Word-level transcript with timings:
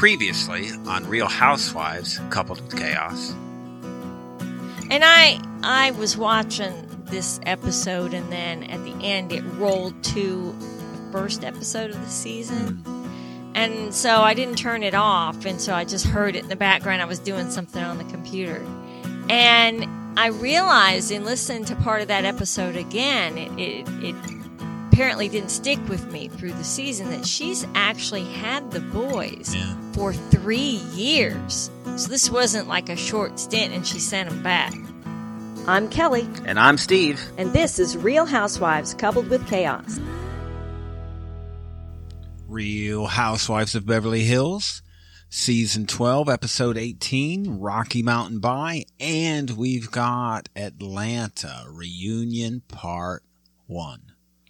Previously 0.00 0.70
on 0.86 1.06
Real 1.10 1.28
Housewives 1.28 2.18
Coupled 2.30 2.62
with 2.62 2.74
Chaos. 2.74 3.34
And 4.90 5.04
I 5.04 5.38
I 5.62 5.90
was 5.90 6.16
watching 6.16 6.88
this 7.04 7.38
episode 7.44 8.14
and 8.14 8.32
then 8.32 8.62
at 8.64 8.82
the 8.82 8.94
end 9.04 9.30
it 9.30 9.42
rolled 9.58 10.02
to 10.04 10.52
the 10.58 11.12
first 11.12 11.44
episode 11.44 11.90
of 11.90 12.00
the 12.00 12.08
season. 12.08 12.76
Hmm. 12.76 13.10
And 13.54 13.94
so 13.94 14.22
I 14.22 14.32
didn't 14.32 14.56
turn 14.56 14.82
it 14.82 14.94
off 14.94 15.44
and 15.44 15.60
so 15.60 15.74
I 15.74 15.84
just 15.84 16.06
heard 16.06 16.34
it 16.34 16.44
in 16.44 16.48
the 16.48 16.56
background. 16.56 17.02
I 17.02 17.04
was 17.04 17.18
doing 17.18 17.50
something 17.50 17.84
on 17.84 17.98
the 17.98 18.04
computer. 18.04 18.64
And 19.28 19.86
I 20.18 20.28
realized 20.28 21.10
in 21.10 21.26
listening 21.26 21.66
to 21.66 21.76
part 21.76 22.00
of 22.00 22.08
that 22.08 22.24
episode 22.24 22.74
again, 22.74 23.36
it, 23.36 23.52
it, 23.58 23.88
it 24.02 24.39
apparently 25.00 25.30
didn't 25.30 25.48
stick 25.48 25.78
with 25.88 26.12
me 26.12 26.28
through 26.28 26.52
the 26.52 26.62
season 26.62 27.08
that 27.08 27.24
she's 27.26 27.66
actually 27.74 28.22
had 28.22 28.70
the 28.70 28.80
boys 28.80 29.54
Yeah. 29.54 29.74
for 29.94 30.12
three 30.12 30.82
years. 30.92 31.70
So 31.96 32.06
this 32.08 32.28
wasn't 32.28 32.68
like 32.68 32.90
a 32.90 32.96
short 32.96 33.40
stint 33.40 33.72
and 33.72 33.86
she 33.86 33.98
sent 33.98 34.28
them 34.28 34.42
back. 34.42 34.74
I'm 35.66 35.88
Kelly, 35.88 36.28
And 36.44 36.60
I'm 36.60 36.76
Steve. 36.76 37.18
and 37.38 37.50
this 37.54 37.78
is 37.78 37.96
Real 37.96 38.26
Housewives 38.26 38.92
Coupled 38.92 39.30
with 39.30 39.46
Chaos. 39.48 39.98
Real 42.46 43.06
Housewives 43.06 43.74
of 43.74 43.86
Beverly 43.86 44.24
Hills, 44.24 44.82
Season 45.30 45.86
12, 45.86 46.28
Episode 46.28 46.76
18, 46.76 47.58
Rocky 47.58 48.02
Mountain 48.02 48.40
By, 48.40 48.84
and 49.00 49.48
we've 49.52 49.90
got 49.90 50.50
Atlanta 50.54 51.64
Reunion 51.70 52.60
Part 52.68 53.22
1. 53.66 54.02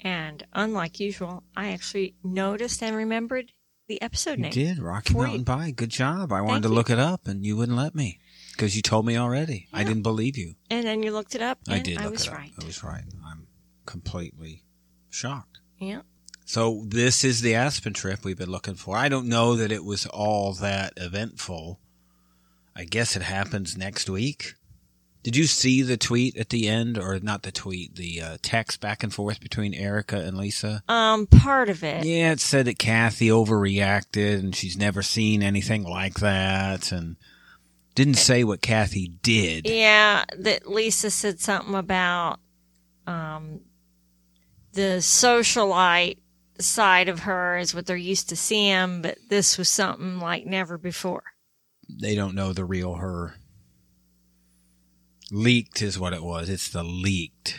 And 0.03 0.47
unlike 0.53 1.01
usual, 1.01 1.43
I 1.57 1.73
actually 1.73 2.15
noticed 2.25 2.83
and 2.83 2.97
remembered 2.97 3.53
the 3.89 4.01
episode 4.01 4.39
name. 4.39 4.53
You 4.55 4.65
name. 4.65 4.75
did, 4.77 4.83
Rocky 4.83 5.13
For 5.13 5.23
Mountain 5.23 5.41
you. 5.41 5.45
By. 5.45 5.71
Good 5.73 5.91
job. 5.91 6.33
I 6.33 6.41
wanted 6.41 6.53
Thank 6.55 6.63
to 6.63 6.69
you. 6.69 6.75
look 6.75 6.91
it 6.91 6.99
up, 6.99 7.27
and 7.27 7.45
you 7.45 7.57
wouldn't 7.57 7.77
let 7.77 7.95
me 7.95 8.21
because 8.53 8.77
you 8.77 8.83
told 8.83 9.05
me 9.05 9.17
already. 9.17 9.69
I 9.73 9.85
didn't 9.85 10.03
believe 10.03 10.37
you. 10.37 10.55
And 10.71 10.87
then 10.87 11.03
you 11.03 11.13
looked 11.13 11.35
it 11.35 11.43
up. 11.43 11.59
I 11.69 11.81
did 11.81 11.99
I 11.99 12.05
look 12.05 12.13
was 12.13 12.29
right. 12.31 12.53
I 12.61 12.65
was 12.65 12.83
right. 12.85 13.05
I'm 13.27 13.47
completely 13.87 14.65
shocked. 15.11 15.61
Yeah. 15.79 16.03
So 16.45 16.85
this 16.87 17.25
is 17.25 17.43
the 17.43 17.55
Aspen 17.55 17.93
trip 17.93 18.25
we've 18.25 18.39
been 18.39 18.51
looking 18.51 18.75
for. 18.75 18.97
I 18.97 19.09
don't 19.09 19.29
know 19.29 19.55
that 19.57 19.71
it 19.71 19.85
was 19.85 20.07
all 20.07 20.53
that 20.55 20.95
eventful. 20.97 21.81
I 22.75 22.85
guess 22.85 23.17
it 23.17 23.23
happens 23.23 23.77
next 23.77 24.09
week. 24.09 24.55
Did 25.23 25.37
you 25.37 25.45
see 25.45 25.83
the 25.83 25.99
tweet 25.99 26.37
at 26.39 26.49
the 26.49 26.67
end, 26.67 26.97
or 26.97 27.21
not 27.21 27.43
the 27.43 27.53
tweet, 27.53 27.97
the 27.97 28.23
uh, 28.23 28.37
text 28.41 28.81
back 28.81 29.03
and 29.03 29.13
forth 29.13 29.41
between 29.41 29.75
Erika 29.75 30.17
and 30.17 30.39
Lisa? 30.39 30.83
Um, 30.89 31.27
part 31.27 31.69
of 31.69 31.85
it. 31.85 32.05
Yeah, 32.05 32.33
it 32.33 32.41
said 32.41 32.67
that 32.67 32.79
Kathy 32.79 33.29
overreacted 33.29 34.39
and 34.39 34.57
she's 34.57 34.79
never 34.79 35.03
seen 35.03 35.43
anything 35.43 35.85
like 35.85 36.21
that, 36.21 36.91
and 36.91 37.17
didn't 37.95 38.15
say 38.15 38.45
what 38.45 38.63
Kathy 38.63 39.09
did. 39.23 39.69
Yeah, 39.69 40.25
that 40.39 40.67
Lisa 40.67 41.11
said 41.11 41.39
something 41.39 41.75
about 41.75 42.41
um, 43.07 43.61
the 44.73 44.99
socialite 45.01 46.19
side 46.59 47.09
of 47.09 47.21
her 47.21 47.59
is 47.59 47.75
what 47.75 47.87
they're 47.87 47.97
used 47.97 48.29
to 48.31 48.37
seeing, 48.37 49.03
but 49.03 49.19
this 49.29 49.59
was 49.59 49.69
something 49.69 50.19
like 50.19 50.47
never 50.47 50.79
before. 50.79 51.25
They 51.89 52.15
don't 52.15 52.35
know 52.35 52.53
the 52.53 52.65
real 52.65 52.95
her. 52.95 53.35
Leaked 55.31 55.81
is 55.83 55.99
what 55.99 56.13
it 56.13 56.23
was. 56.23 56.49
It's 56.49 56.69
the 56.69 56.83
leaked 56.83 57.59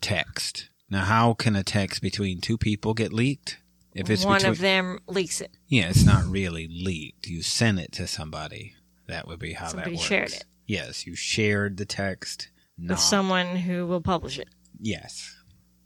text. 0.00 0.68
Now, 0.90 1.04
how 1.04 1.34
can 1.34 1.56
a 1.56 1.64
text 1.64 2.00
between 2.02 2.40
two 2.40 2.58
people 2.58 2.94
get 2.94 3.12
leaked? 3.12 3.58
If 3.94 4.10
it's 4.10 4.24
One 4.24 4.38
between, 4.38 4.52
of 4.52 4.58
them 4.58 4.98
leaks 5.06 5.40
it. 5.40 5.52
yeah, 5.68 5.88
it's 5.88 6.04
not 6.04 6.24
really 6.26 6.68
leaked. 6.68 7.28
You 7.28 7.42
sent 7.42 7.78
it 7.78 7.92
to 7.92 8.06
somebody. 8.06 8.74
That 9.06 9.28
would 9.28 9.38
be 9.38 9.52
how 9.52 9.68
Somebody 9.68 9.92
that 9.92 9.96
works. 9.98 10.06
shared 10.08 10.32
it. 10.32 10.44
Yes, 10.66 11.06
you 11.06 11.14
shared 11.14 11.76
the 11.76 11.84
text. 11.84 12.48
Not, 12.76 12.94
with 12.94 13.00
someone 13.00 13.54
who 13.56 13.86
will 13.86 14.00
publish 14.00 14.38
it. 14.38 14.48
yes, 14.80 15.36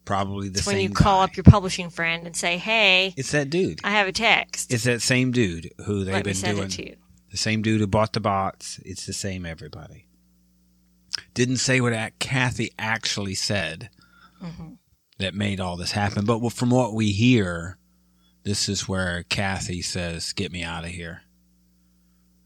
probably 0.07 0.49
the 0.49 0.59
It's 0.59 0.65
same. 0.65 0.75
when 0.77 0.83
you 0.83 0.91
call 0.91 1.21
up 1.21 1.37
your 1.37 1.45
publishing 1.45 1.91
friend 1.91 2.27
and 2.27 2.34
say, 2.34 2.57
"Hey, 2.57 3.12
It's 3.17 3.33
that 3.33 3.51
dude. 3.51 3.81
I 3.84 3.91
have 3.91 4.09
a 4.09 4.12
text. 4.12 4.73
It's 4.73 4.84
that 4.84 5.03
same 5.03 5.31
dude 5.31 5.71
who 5.84 6.05
they've 6.05 6.15
Let 6.15 6.25
been 6.25 6.34
doing. 6.37 6.62
it 6.65 6.71
to 6.73 6.87
you." 6.91 6.97
The 7.31 7.37
same 7.37 7.61
dude 7.61 7.81
who 7.81 7.87
bought 7.87 8.15
the 8.15 8.21
bots. 8.21 8.81
It's 8.87 9.05
the 9.05 9.12
same 9.12 9.45
everybody. 9.45 10.07
Didn't 11.34 11.56
say 11.59 11.81
what 11.81 12.19
Kathy 12.19 12.71
actually 12.79 13.34
said 13.34 13.91
hmm 14.41 14.75
that 15.19 15.34
made 15.34 15.59
all 15.59 15.77
this 15.77 15.91
happen. 15.93 16.25
But 16.25 16.53
from 16.53 16.71
what 16.71 16.95
we 16.95 17.11
hear, 17.11 17.77
this 18.45 18.69
is 18.69 18.89
where 18.89 19.25
Kathy 19.25 19.83
says, 19.83 20.33
"Get 20.33 20.53
me 20.53 20.62
out 20.62 20.84
of 20.84 20.91
here." 20.91 21.23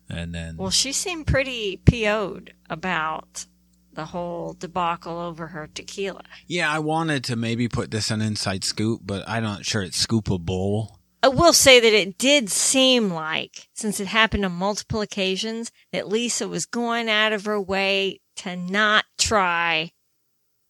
And 0.09 0.35
then, 0.35 0.57
Well, 0.57 0.71
she 0.71 0.93
seemed 0.93 1.27
pretty 1.27 1.77
PO'd 1.85 2.55
about 2.71 3.47
the 3.93 4.07
whole 4.07 4.55
debacle 4.55 5.19
over 5.19 5.49
her 5.49 5.67
tequila. 5.67 6.25
yeah, 6.47 6.73
I 6.73 6.79
wanted 6.79 7.25
to 7.25 7.37
maybe 7.37 7.69
put 7.69 7.91
this 7.91 8.11
on 8.11 8.23
Inside 8.23 8.65
Scoop, 8.65 9.03
but 9.05 9.23
I'm 9.29 9.43
not 9.43 9.67
sure 9.67 9.83
it's 9.83 10.07
scoopable. 10.07 10.97
I 11.23 11.29
will 11.29 11.53
say 11.53 11.79
that 11.79 11.93
it 11.93 12.17
did 12.19 12.51
seem 12.51 13.11
like, 13.13 13.69
since 13.75 14.01
it 14.01 14.07
happened 14.09 14.47
on 14.47 14.53
multiple 14.53 15.03
occasions, 15.03 15.71
that 15.93 16.09
Lisa 16.09 16.49
was 16.49 16.65
going 16.67 17.09
out 17.11 17.33
of 17.35 17.45
her 17.45 17.61
way 17.61 18.22
to 18.43 18.57
not 18.57 19.05
try 19.19 19.93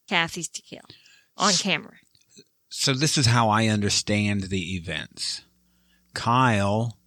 Kathy's 0.07 0.47
tequila 0.47 0.83
on 1.37 1.53
camera. 1.53 1.95
So 2.69 2.93
this 2.93 3.17
is 3.17 3.27
how 3.27 3.49
I 3.49 3.67
understand 3.67 4.43
the 4.43 4.75
events. 4.75 5.43
Kyle 6.13 6.97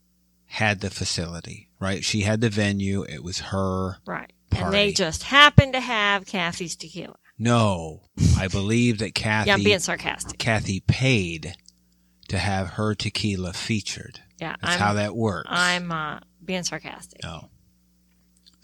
had 0.46 0.80
the 0.80 0.90
facility, 0.90 1.68
right? 1.80 2.04
She 2.04 2.22
had 2.22 2.40
the 2.40 2.50
venue. 2.50 3.02
It 3.02 3.22
was 3.22 3.38
her 3.38 3.98
Right. 4.06 4.32
Party. 4.50 4.64
And 4.64 4.74
they 4.74 4.92
just 4.92 5.24
happened 5.24 5.72
to 5.72 5.80
have 5.80 6.24
Kathy's 6.26 6.76
tequila. 6.76 7.16
No, 7.38 8.02
I 8.38 8.48
believe 8.48 8.98
that 8.98 9.14
Kathy 9.14 9.48
Yeah, 9.48 9.54
I'm 9.54 9.64
being 9.64 9.78
sarcastic. 9.80 10.38
Kathy 10.38 10.80
paid 10.80 11.54
to 12.28 12.38
have 12.38 12.70
her 12.70 12.94
tequila 12.94 13.52
featured. 13.52 14.20
Yeah, 14.40 14.56
That's 14.62 14.74
I'm, 14.74 14.80
how 14.80 14.92
that 14.94 15.14
works. 15.14 15.48
I'm 15.50 15.92
uh, 15.92 16.20
being 16.44 16.62
sarcastic. 16.62 17.20
Oh. 17.24 17.48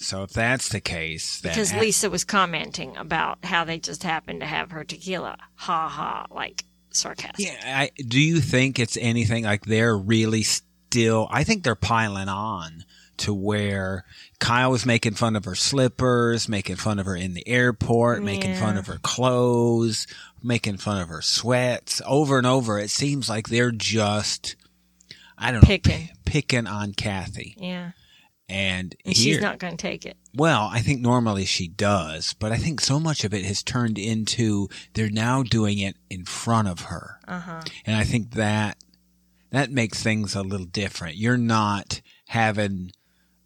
So 0.03 0.23
if 0.25 0.31
that's 0.31 0.69
the 0.69 0.81
case, 0.81 1.41
then 1.41 1.53
Because 1.53 1.71
ha- 1.71 1.81
Lisa 1.81 2.11
was 2.11 2.25
commenting 2.25 2.97
about 2.97 3.45
how 3.45 3.65
they 3.65 3.79
just 3.79 4.03
happened 4.03 4.41
to 4.41 4.47
have 4.47 4.71
her 4.73 4.85
tequila. 4.85 5.37
Ha 5.57 5.89
ha, 5.89 6.27
like 6.31 6.65
sarcastic. 6.91 7.47
yeah, 7.47 7.57
I, 7.65 7.91
do 8.03 8.21
you 8.21 8.41
think 8.41 8.79
it's 8.79 8.97
anything 9.01 9.45
like 9.45 9.65
they're 9.65 9.97
really 9.97 10.43
still? 10.43 11.29
I 11.31 11.45
think 11.45 11.63
they're 11.65 11.75
piling 11.75 12.29
on 12.29 12.85
to 13.19 13.33
where 13.33 14.05
Kyle 14.41 14.71
was 14.71 14.85
making 14.85 15.15
fun 15.15 15.37
of 15.37 15.45
her 15.45 15.55
slippers, 15.55 16.49
making 16.49 16.77
fun 16.77 16.99
of 16.99 17.07
her 17.07 17.15
in 17.17 17.35
the 17.35 17.47
airport, 17.47 18.23
making 18.23 18.57
fun 18.57 18.77
of 18.77 18.87
her 18.89 18.99
clothes, 19.03 20.07
making 20.43 20.79
fun 20.79 21.01
of 21.01 21.09
her 21.09 21.23
sweats 21.23 22.03
over 22.07 22.39
and 22.39 22.47
over. 22.47 22.79
It 22.79 22.91
seems 22.91 23.29
like 23.29 23.49
they're 23.49 23.71
just, 23.71 24.57
I 25.39 25.53
don't 25.53 25.63
know, 25.63 25.67
Picking. 25.67 26.09
pi- 26.09 26.13
picking 26.25 26.67
on 26.67 26.95
Kathy. 26.95 27.55
Yeah. 27.59 27.93
And, 28.53 28.95
And 29.05 29.17
here, 29.17 29.35
she's 29.35 29.41
not 29.43 29.59
going 29.59 29.77
to 29.77 29.83
take 29.83 30.05
it. 30.05 30.17
well, 30.35 30.69
I 30.71 30.81
think 30.81 31.01
normally 31.01 31.45
she 31.47 31.69
does, 31.69 32.35
but 32.39 32.53
I 32.53 32.57
think 32.59 32.81
so 32.81 33.01
much 33.01 33.25
of 33.25 33.33
it 33.33 33.45
has 33.47 33.63
turned 33.63 33.99
into 33.99 34.69
they're 34.95 35.09
now 35.11 35.43
doing 35.43 35.79
it 35.79 35.97
in 36.11 36.25
front 36.27 36.69
of 36.69 36.81
her. 36.83 37.19
Uh 37.27 37.41
huh. 37.41 37.63
And 37.87 37.97
I 37.97 38.05
think 38.05 38.33
that 38.35 38.77
that 39.51 39.71
makes 39.71 40.03
things 40.03 40.35
a 40.35 40.43
little 40.43 40.67
different. 40.67 41.17
You're 41.17 41.37
not 41.39 42.01
having, 42.29 42.93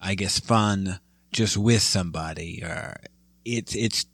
I 0.01 0.15
guess, 0.17 0.41
fun 0.41 0.99
just 1.33 1.57
with 1.57 1.83
somebody. 1.83 2.63
Or 2.65 2.97
it's 3.45 3.75
it's 3.77 4.07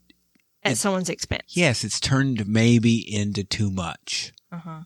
At 0.62 0.72
It- 0.72 0.76
someone's 0.76 1.08
expense. 1.08 1.44
yes, 1.56 1.84
it's 1.84 2.00
turned 2.00 2.46
maybe 2.46 2.96
into 3.14 3.44
too 3.44 3.70
much. 3.70 4.32
Uh 4.50 4.58
huh. 4.58 4.80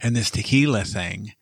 And 0.00 0.14
this 0.16 0.30
tequila 0.30 0.84
thing, 0.84 1.32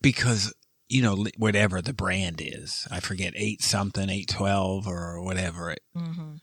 because 0.00 0.52
you 0.88 1.02
know 1.02 1.26
whatever 1.36 1.82
the 1.82 1.92
brand 1.92 2.40
is, 2.42 2.86
I 2.90 3.00
forget 3.00 3.32
eight 3.36 3.62
something, 3.62 4.08
eight 4.08 4.28
twelve 4.28 4.86
or 4.86 5.20
whatever 5.22 5.70
it. 5.70 5.80
hmm 5.94 6.36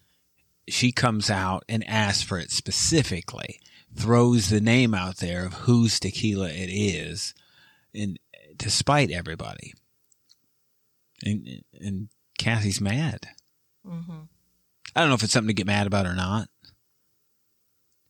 She 0.68 0.92
comes 0.92 1.30
out 1.30 1.64
and 1.70 1.88
asks 1.88 2.24
for 2.24 2.38
it 2.38 2.52
specifically, 2.52 3.60
throws 3.96 4.50
the 4.50 4.62
name 4.62 4.94
out 4.94 5.18
there 5.18 5.46
of 5.46 5.54
whose 5.54 6.00
tequila 6.00 6.50
it 6.50 6.70
is, 6.70 7.34
and 7.94 8.20
to 8.60 8.70
spite 8.70 9.12
everybody. 9.12 9.74
And 11.24 11.64
and 11.80 12.10
Kathy's 12.38 12.82
mad. 12.82 13.28
hmm 13.86 14.22
I 14.96 15.00
don't 15.00 15.10
know 15.10 15.16
if 15.16 15.24
it's 15.24 15.34
something 15.34 15.48
to 15.48 15.54
get 15.54 15.66
mad 15.66 15.88
about 15.88 16.06
or 16.06 16.14
not, 16.14 16.50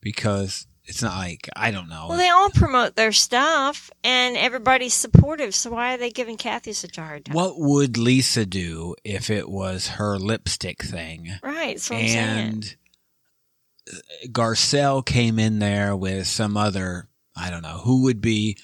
because 0.02 0.68
it's 0.86 1.02
not 1.02 1.16
like 1.18 1.50
I 1.56 1.72
don't 1.72 1.90
know. 1.90 2.08
Well, 2.10 2.18
they 2.18 2.30
all 2.30 2.50
promote 2.50 2.96
their 2.96 3.12
stuff, 3.12 3.90
and 4.04 4.36
everybody's 4.36 4.94
supportive. 4.94 5.56
So 5.56 5.72
why 5.72 5.94
are 5.94 5.98
they 5.98 6.12
giving 6.12 6.38
Kathy 6.38 6.74
such 6.74 6.98
a 6.98 7.02
hard 7.02 7.26
time? 7.26 7.36
what 7.36 7.58
would 7.58 7.98
Lisa 7.98 8.46
do 8.46 8.96
if 9.04 9.30
it 9.30 9.50
was 9.50 9.88
her 9.90 10.18
lipstick 10.18 10.84
thing? 10.84 11.32
Right. 11.42 11.80
So 11.80 11.96
I'm 11.96 12.08
saying. 12.08 12.20
and 12.20 12.76
Garcelle 14.28 15.06
came 15.06 15.40
in 15.40 15.60
there 15.60 15.96
with 15.96 16.28
some 16.28 16.58
other, 16.58 17.08
I 17.36 17.50
don't 17.50 17.64
know, 17.64 17.80
who 17.84 18.04
would 18.04 18.22
be 18.22 18.58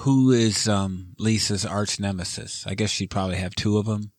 who 0.00 0.32
is 0.32 0.68
um, 0.68 1.14
Lisa's 1.18 1.64
arch 1.64 1.98
nemesis? 1.98 2.64
I 2.66 2.74
guess 2.74 2.90
she'd 2.90 3.10
probably 3.10 3.36
have 3.36 3.54
two 3.54 3.78
of 3.78 3.86
them. 3.86 4.12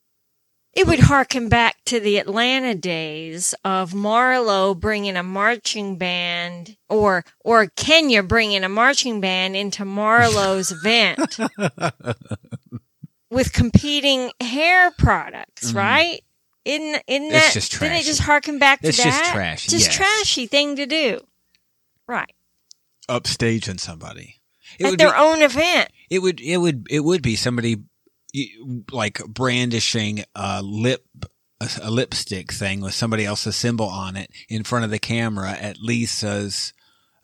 It 0.74 0.86
would 0.88 1.00
harken 1.00 1.50
back 1.50 1.77
to 1.86 2.00
the 2.00 2.18
Atlanta 2.18 2.75
days 2.75 3.56
of 3.66 3.92
Marlo 3.92 4.80
bringing 4.80 5.18
a 5.18 5.24
marching 5.24 5.98
band 5.98 6.77
or, 6.88 7.25
or 7.44 7.68
Kenya 7.75 8.21
bringing 8.24 8.63
a 8.63 8.69
marching 8.69 9.19
band 9.19 9.56
into 9.56 9.83
Marlo's 9.83 10.71
event 10.71 11.39
with 13.30 13.51
competing 13.51 14.31
hair 14.39 14.92
products, 14.92 15.74
right? 15.74 16.21
Isn't, 16.66 17.01
isn't 17.07 17.24
Mm-hmm. 17.30 17.31
That, 17.31 17.51
just 17.54 17.71
didn't 17.80 17.94
it 17.98 18.04
just 18.06 18.21
harken 18.21 18.60
back 18.60 18.81
to 18.81 18.88
It's 18.89 18.98
that? 18.98 19.06
just 19.06 19.31
trashy, 19.31 19.69
Just 19.71 19.88
yes. 19.88 19.95
trashy 19.95 20.45
thing 20.48 20.75
to 20.75 20.86
do. 20.86 21.19
Right. 22.07 22.33
Upstaging 23.10 23.80
somebody. 23.80 24.36
It 24.77 24.86
At 24.86 24.89
would 24.92 25.00
their 25.00 25.12
be, 25.12 25.18
own 25.18 25.42
event. 25.42 25.89
It 26.12 26.19
would. 26.19 26.39
It 26.39 26.57
would. 26.57 26.86
It 26.92 27.00
would 27.00 27.21
be 27.24 27.36
somebody 27.36 27.77
like 28.92 29.22
brandishing 29.28 30.24
a 30.36 30.62
lip 30.62 31.06
a, 31.62 31.70
a 31.84 31.92
lipstick 31.92 32.54
thing 32.54 32.81
with 32.81 32.94
somebody 32.94 33.26
else's 33.26 33.56
symbol 33.56 33.88
on 33.88 34.16
it 34.16 34.31
in 34.48 34.64
front 34.64 34.86
of 34.86 34.92
the 34.92 35.00
camera 35.00 35.52
at 35.52 35.80
Lisa's 35.80 36.74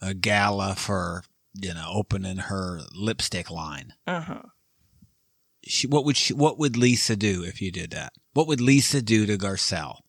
uh, 0.01 0.13
gala 0.19 0.75
for 0.75 1.23
you 1.53 1.73
know 1.73 1.89
opening 1.93 2.37
her 2.37 2.81
lipstick 2.93 3.49
line. 3.49 3.93
Uh 4.05 4.21
huh. 4.21 4.41
She, 5.63 5.87
what 5.87 6.05
would 6.05 6.17
she? 6.17 6.33
What 6.33 6.59
would 6.59 6.77
Lisa 6.77 7.15
do 7.15 7.43
if 7.43 7.61
you 7.61 7.71
did 7.71 7.91
that? 7.91 8.13
What 8.33 8.47
would 8.47 8.61
Lisa 8.61 9.01
do 9.01 9.25
to 9.25 9.37
Garcelle 9.37 9.99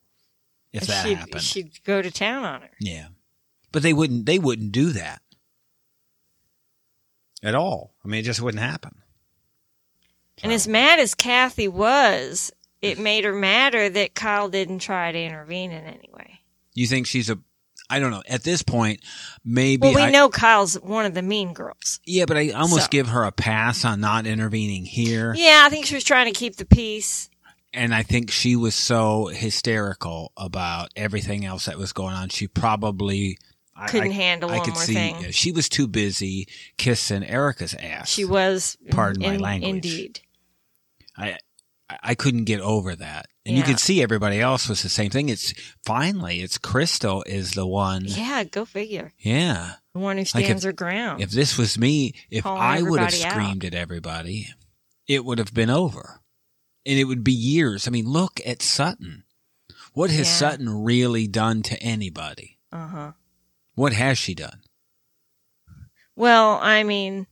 if 0.72 0.87
that 0.87 1.06
she'd, 1.06 1.16
happened? 1.16 1.43
she'd 1.43 1.84
go 1.84 2.02
to 2.02 2.10
town 2.10 2.44
on 2.44 2.62
her. 2.62 2.70
Yeah. 2.81 3.08
But 3.72 3.82
they 3.82 3.93
wouldn't 3.93 4.26
they 4.26 4.38
wouldn't 4.38 4.72
do 4.72 4.90
that. 4.90 5.22
At 7.43 7.54
all. 7.54 7.94
I 8.04 8.08
mean 8.08 8.20
it 8.20 8.25
just 8.25 8.43
wouldn't 8.43 8.62
happen. 8.62 9.02
And 10.42 10.52
as 10.52 10.68
mad 10.68 10.98
as 10.98 11.14
Kathy 11.14 11.68
was, 11.68 12.52
it 12.82 12.98
made 12.98 13.24
her 13.24 13.32
madder 13.34 13.88
that 13.88 14.14
Kyle 14.14 14.48
didn't 14.48 14.80
try 14.80 15.10
to 15.12 15.18
intervene 15.18 15.70
in 15.72 15.84
any 15.84 16.10
way. 16.12 16.40
You 16.74 16.86
think 16.86 17.06
she's 17.06 17.30
a 17.30 17.38
I 17.88 18.00
don't 18.00 18.10
know. 18.10 18.22
At 18.28 18.42
this 18.42 18.62
point, 18.62 19.00
maybe 19.44 19.82
Well, 19.82 19.94
we 19.94 20.02
I, 20.02 20.10
know 20.10 20.28
Kyle's 20.28 20.74
one 20.74 21.06
of 21.06 21.14
the 21.14 21.22
mean 21.22 21.52
girls. 21.52 22.00
Yeah, 22.04 22.24
but 22.26 22.36
I 22.36 22.50
almost 22.50 22.84
So. 22.84 22.88
give 22.90 23.06
her 23.08 23.22
a 23.22 23.30
pass 23.30 23.84
on 23.84 24.00
not 24.00 24.26
intervening 24.26 24.84
here. 24.84 25.32
Yeah, 25.36 25.62
I 25.64 25.68
think 25.70 25.86
she 25.86 25.94
was 25.94 26.02
trying 26.02 26.26
to 26.26 26.36
keep 26.36 26.56
the 26.56 26.64
peace. 26.64 27.30
And 27.72 27.94
I 27.94 28.02
think 28.02 28.30
she 28.32 28.56
was 28.56 28.74
so 28.74 29.26
hysterical 29.26 30.32
about 30.36 30.90
everything 30.96 31.44
else 31.44 31.66
that 31.66 31.78
was 31.78 31.92
going 31.92 32.14
on. 32.14 32.28
She 32.30 32.48
probably 32.48 33.38
Couldn't 33.88 34.10
I, 34.10 34.14
handle 34.14 34.50
I 34.50 34.56
one 34.56 34.64
could 34.64 34.74
more 34.74 34.82
see 34.82 34.94
thing. 34.94 35.20
yeah, 35.20 35.30
she 35.30 35.52
was 35.52 35.68
too 35.68 35.86
busy 35.86 36.48
kissing 36.78 37.22
Erika's 37.22 37.74
ass. 37.74 38.08
She 38.10 38.24
was. 38.24 38.76
Pardon 38.90 39.22
my 39.22 39.36
language. 39.36 39.70
Indeed. 39.86 40.20
I 41.18 41.38
I 41.88 42.14
couldn't 42.16 42.44
get 42.44 42.60
over 42.60 42.96
that. 42.96 43.26
And 43.44 43.54
you 43.56 43.60
Yeah. 43.62 43.66
could 43.68 43.78
see 43.78 44.02
everybody 44.02 44.40
else 44.40 44.68
was 44.68 44.82
the 44.82 44.88
same 44.88 45.10
thing. 45.10 45.28
It's 45.28 45.54
finally 45.84 46.40
it's 46.40 46.58
Crystal 46.58 47.22
is 47.24 47.52
the 47.52 47.66
one. 47.66 48.04
Yeah, 48.06 48.42
go 48.44 48.64
figure. 48.64 49.12
Yeah. 49.18 49.74
The 49.94 50.00
one 50.00 50.16
who 50.16 50.22
Like 50.22 50.42
if- 50.42 50.46
stands 50.46 50.64
her 50.64 50.72
ground. 50.72 51.22
If 51.22 51.30
this 51.30 51.56
was 51.56 51.78
me, 51.78 52.12
if 52.30 52.42
Calling 52.42 52.60
I 52.60 52.82
would 52.82 52.98
have 53.00 53.08
everybody 53.14 53.24
out. 53.24 53.30
screamed 53.32 53.64
at 53.64 53.74
everybody, 53.74 54.48
it 55.06 55.24
would 55.24 55.38
have 55.38 55.54
been 55.54 55.70
over. 55.70 56.20
And 56.84 56.98
it 56.98 57.04
would 57.04 57.22
be 57.24 57.32
years. 57.32 57.86
I 57.86 57.90
mean, 57.92 58.06
look 58.06 58.40
at 58.44 58.62
Sutton. 58.62 59.24
What 59.92 60.10
has 60.10 60.26
Yeah. 60.26 60.34
Sutton 60.34 60.69
really 60.82 61.26
done 61.28 61.62
to 61.64 61.80
anybody? 61.82 62.58
Uh 62.72 62.88
huh. 62.88 63.12
What 63.74 63.92
has 63.92 64.19
she 64.19 64.34
done? 64.34 64.62
Well, 66.16 66.58
I 66.62 66.82
mean, 66.82 67.26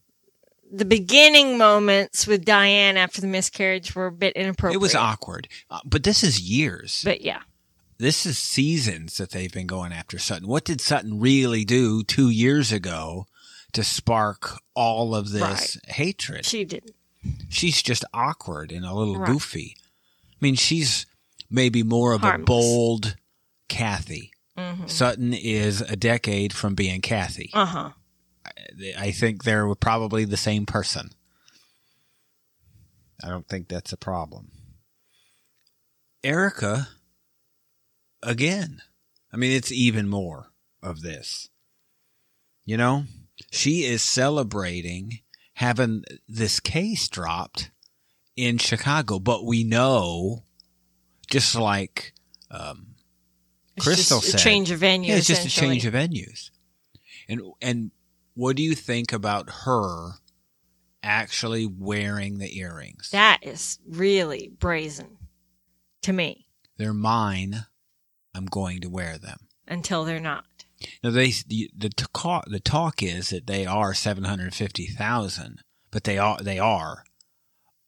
the 0.77 0.85
beginning 0.85 1.59
moments 1.59 2.27
with 2.27 2.45
Diana 2.45 3.01
after 3.01 3.21
the 3.21 3.27
miscarriage 3.27 3.95
were 3.95 4.07
a 4.07 4.13
bit 4.13 4.35
inappropriate. 4.35 4.77
It 4.77 4.83
was 4.83 4.95
awkward. 4.95 5.49
Uh, 5.71 5.81
but 5.85 6.03
this 6.05 6.23
is 6.25 6.41
years. 6.41 7.03
But 7.05 7.21
yeah, 7.21 7.43
this 7.99 8.27
is 8.27 8.39
seasons 8.39 9.17
that 9.19 9.31
they've 9.31 9.53
been 9.53 9.67
going 9.67 9.93
after 9.93 10.19
Sutton. 10.19 10.49
What 10.49 10.65
did 10.65 10.81
Sutton 10.81 11.21
really 11.21 11.65
do 11.65 12.03
two 12.03 12.29
years 12.31 12.73
ago 12.73 13.27
to 13.73 13.85
spark 13.85 14.59
all 14.75 15.15
of 15.15 15.31
this 15.31 15.79
hatred? 15.89 16.45
she 16.47 16.65
didn't. 16.65 16.95
she's 17.49 17.83
just 17.83 18.05
awkward 18.13 18.71
and 18.73 18.85
a 18.85 18.93
little 18.93 19.19
Right. 19.19 19.27
goofy. 19.31 19.77
I 20.33 20.37
mean, 20.41 20.55
she's 20.57 21.07
maybe 21.51 21.83
more 21.83 22.13
of 22.13 22.21
Harmless. 22.23 22.43
a 22.43 22.47
bold 22.47 23.17
Kathy. 23.69 24.33
hmm 24.59 24.87
Sutton 24.87 25.33
is 25.33 25.81
a 25.81 25.97
decade 25.97 26.53
from 26.53 26.75
being 26.75 27.01
Kathy. 27.01 27.51
Uh 27.55 27.65
huh. 27.67 27.91
I 28.99 29.11
think 29.11 29.45
they're 29.45 29.73
probably 29.75 30.25
the 30.25 30.37
same 30.37 30.67
person. 30.67 31.11
I 33.23 33.29
don't 33.29 33.49
think 33.49 33.69
that's 33.69 33.93
a 33.93 33.97
problem. 33.97 34.51
Erika, 36.23 36.89
again. 38.23 38.81
I 39.33 39.37
mean, 39.37 39.53
it's 39.53 39.73
even 39.73 40.09
more 40.09 40.51
of 40.83 41.03
this. 41.03 41.49
You 42.65 42.77
know, 42.77 43.05
she 43.51 43.85
is 43.85 44.03
celebrating 44.03 45.21
having 45.55 46.05
this 46.29 46.61
case 46.61 47.09
dropped 47.09 47.71
in 48.37 48.59
Chicago, 48.59 49.19
but 49.19 49.45
we 49.45 49.65
know, 49.65 50.45
just 51.31 51.55
like 51.55 52.15
um, 52.51 52.95
Crystal 53.79 54.21
just 54.21 54.33
said, 54.33 54.41
a 54.41 54.43
change 54.43 54.71
of 54.71 54.81
venue. 54.81 55.11
yeah, 55.11 55.17
it's 55.17 55.27
just 55.27 55.47
a 55.47 55.51
change 55.51 55.85
of 55.85 55.95
venues. 55.95 56.51
And 57.29 57.41
and 57.61 57.91
what 58.35 58.57
do 58.57 58.63
you 58.63 58.75
think 58.75 59.13
about 59.13 59.49
her 59.65 60.13
actually 61.03 61.67
wearing 61.67 62.39
the 62.39 62.59
earrings? 62.59 63.11
That 63.11 63.41
is 63.43 63.79
really 63.87 64.53
brazen 64.59 65.17
to 66.03 66.13
me. 66.13 66.47
They're 66.77 66.95
mine. 66.95 67.67
I'm 68.35 68.47
going 68.47 68.81
to 68.81 68.89
wear 68.89 69.17
them. 69.19 69.39
Until 69.69 70.05
they're 70.05 70.21
not. 70.21 70.45
Now 71.03 71.11
they 71.11 71.31
the 71.47 71.71
the 71.77 71.89
talk, 71.91 72.45
the 72.49 72.61
talk 72.61 73.03
is 73.03 73.31
that 73.31 73.47
they 73.47 73.65
are 73.65 73.95
seven 73.95 74.25
hundred 74.25 74.55
fifty 74.55 74.87
thousand, 74.87 75.63
but 75.91 76.05
they 76.05 76.19
are 76.19 76.39
they 76.43 76.59
are 76.59 77.05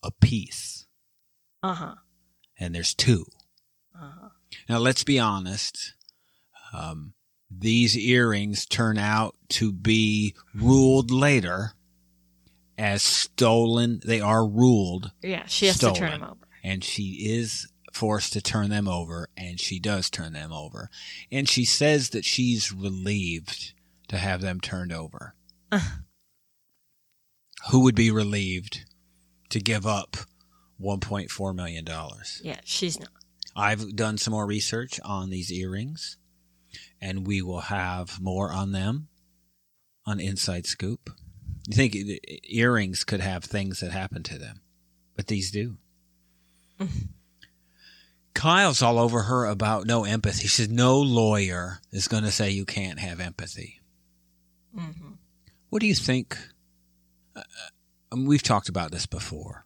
a 0.02 0.10
piece, 0.12 0.87
Uh 1.62 1.75
huh. 1.75 1.94
and 2.58 2.75
there's 2.75 2.94
two. 2.94 3.26
Uh 3.94 4.10
huh. 4.20 4.28
Now 4.69 4.78
let's 4.78 5.04
be 5.04 5.19
honest. 5.19 5.94
Um, 6.72 7.14
these 7.50 7.96
earrings 7.96 8.66
turn 8.66 8.98
out 8.98 9.34
to 9.50 9.72
be 9.72 10.34
ruled 10.54 11.10
later 11.10 11.72
as 12.78 13.02
stolen. 13.02 14.00
They 14.04 14.20
are 14.20 14.46
ruled, 14.46 15.12
Yeah, 15.22 15.46
she 15.46 15.66
has 15.66 15.76
Stolen. 15.76 15.94
to 15.94 16.00
turn 16.00 16.10
them 16.20 16.22
over. 16.31 16.48
and 16.64 16.82
she 16.84 17.26
is 17.30 17.68
forced 17.92 18.32
to 18.35 18.42
turn 18.42 18.68
them 18.68 18.87
over, 18.88 19.28
and 19.37 19.59
she 19.59 19.78
does 19.78 20.11
turn 20.11 20.32
them 20.35 20.52
over. 20.52 20.90
And 21.32 21.49
she 21.49 21.64
says 21.64 22.11
that 22.11 22.25
she's 22.26 22.73
relieved 22.73 23.73
to 24.09 24.18
have 24.18 24.40
them 24.42 24.61
turned 24.61 24.92
over. 24.92 25.35
Uh-huh. 25.73 26.00
Who 27.71 27.80
would 27.80 27.94
be 27.94 28.11
relieved 28.11 28.85
to 29.49 29.61
give 29.61 29.87
up 29.87 30.16
$1.4 30.80 31.54
million? 31.54 31.87
Yeah, 32.42 32.61
she's 32.64 33.00
not. 33.00 33.09
I've 33.56 33.97
done 33.97 34.18
some 34.18 34.32
more 34.32 34.47
research 34.47 35.00
on 35.02 35.30
these 35.30 35.50
earrings, 35.50 36.18
and 37.00 37.26
we 37.26 37.43
will 37.43 37.61
have 37.61 38.21
more 38.21 38.53
on 38.53 38.73
them 38.73 39.09
on 40.05 40.21
Inside 40.21 40.67
Scoop. 40.67 41.11
You 41.69 41.75
think 41.76 41.97
earrings 42.49 43.05
could 43.05 43.21
have 43.21 43.45
things 43.45 43.81
that 43.81 43.91
happen 43.91 44.23
to 44.25 44.38
them, 44.38 44.61
but 45.17 45.26
these 45.26 45.50
do. 45.50 45.76
Kyle's 48.35 48.83
all 48.83 48.99
over 48.99 49.23
her 49.23 49.47
about 49.47 49.87
no 49.87 50.05
empathy. 50.05 50.43
She 50.43 50.49
says 50.49 50.69
no 50.69 51.00
lawyer 51.00 51.81
is 51.91 52.07
going 52.07 52.25
to 52.25 52.31
say 52.31 52.50
you 52.50 52.67
can't 52.67 52.99
have 52.99 53.19
empathy. 53.19 53.81
hmm 54.75 55.12
What 55.71 55.81
do 55.81 55.87
you 55.87 55.95
think? 55.95 56.38
Uh, 57.35 57.43
mean, 58.17 58.26
we've 58.26 58.43
talked 58.43 58.69
about 58.69 58.91
this 58.91 59.07
before. 59.07 59.65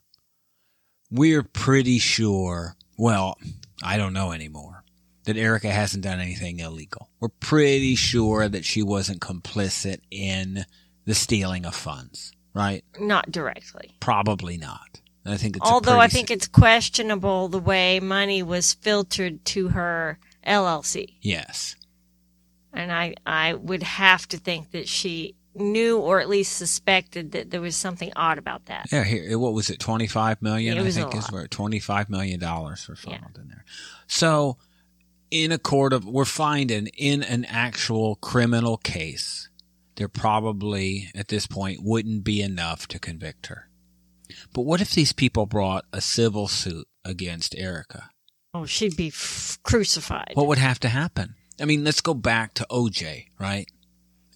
We're 1.09 1.43
pretty 1.43 1.99
sure, 1.99 2.75
well, 2.97 3.37
I 3.83 3.97
don't 3.97 4.13
know 4.13 4.31
anymore, 4.31 4.80
that 5.25 5.37
Erika 5.37 5.69
hasn't 5.69 6.03
done 6.03 6.19
anything 6.19 6.59
illegal. 6.59 7.09
We're 7.19 7.29
pretty 7.29 7.95
sure 7.95 8.47
that 8.49 8.65
she 8.65 8.81
wasn't 8.83 9.21
complicit 9.21 9.99
in 10.09 10.65
the 11.05 11.13
stealing 11.15 11.65
of 11.65 11.75
funds, 11.75 12.31
right? 12.53 12.83
Not 12.99 13.31
directly. 13.31 13.95
Probably 13.99 14.57
not. 14.57 15.01
I 15.25 15.37
think 15.37 15.55
it's 15.57 15.69
Although 15.69 15.99
I 15.99 16.07
think 16.07 16.31
it's 16.31 16.47
questionable 16.47 17.47
the 17.47 17.59
way 17.59 17.99
money 17.99 18.41
was 18.41 18.73
filtered 18.73 19.45
to 19.45 19.69
her 19.69 20.17
LLC. 20.45 21.15
yes. 21.21 21.75
And 22.73 22.91
I, 22.91 23.15
I 23.25 23.53
would 23.53 23.83
have 23.83 24.27
to 24.29 24.37
think 24.37 24.71
that 24.71 24.87
she 24.87 25.35
knew 25.53 25.99
or 25.99 26.21
at 26.21 26.29
least 26.29 26.55
suspected 26.55 27.33
that 27.33 27.51
there 27.51 27.59
was 27.59 27.75
something 27.75 28.11
odd 28.15 28.37
about 28.37 28.67
that. 28.67 28.87
Yeah, 28.91 29.03
here, 29.03 29.37
what 29.37 29.53
was 29.53 29.69
it? 29.69 29.77
Twenty 29.79 30.07
five 30.07 30.41
million. 30.41 30.77
It 30.77 30.81
I 30.87 30.91
think 30.91 31.13
is 31.13 31.29
where 31.29 31.45
twenty 31.47 31.79
five 31.79 32.09
million 32.09 32.39
dollars 32.39 32.87
were 32.87 32.95
Yeah. 33.05 33.17
in 33.35 33.49
there. 33.49 33.65
So, 34.07 34.57
in 35.31 35.51
a 35.51 35.57
court 35.57 35.93
of, 35.93 36.05
we're 36.05 36.25
finding 36.25 36.87
in 36.87 37.23
an 37.23 37.45
actual 37.45 38.15
criminal 38.15 38.77
case 38.77 39.49
there 39.95 40.07
probably 40.07 41.11
at 41.15 41.27
this 41.27 41.45
point 41.45 41.83
wouldn't 41.83 42.23
be 42.23 42.41
enough 42.41 42.87
to 42.87 42.97
convict 42.99 43.47
her. 43.47 43.69
But 44.53 44.63
what 44.63 44.81
if 44.81 44.91
these 44.91 45.13
people 45.13 45.45
brought 45.45 45.85
a 45.93 46.01
civil 46.01 46.47
suit 46.47 46.87
against 47.05 47.55
Erika? 47.55 48.09
Oh, 48.53 48.65
she'd 48.65 48.97
be 48.97 49.09
f- 49.09 49.59
crucified. 49.63 50.31
What 50.33 50.47
would 50.47 50.57
have 50.57 50.79
to 50.79 50.89
happen? 50.89 51.35
I 51.59 51.65
mean, 51.65 51.83
let's 51.83 52.01
go 52.01 52.15
back 52.15 52.55
to 52.55 52.67
OJ, 52.71 53.27
right? 53.39 53.69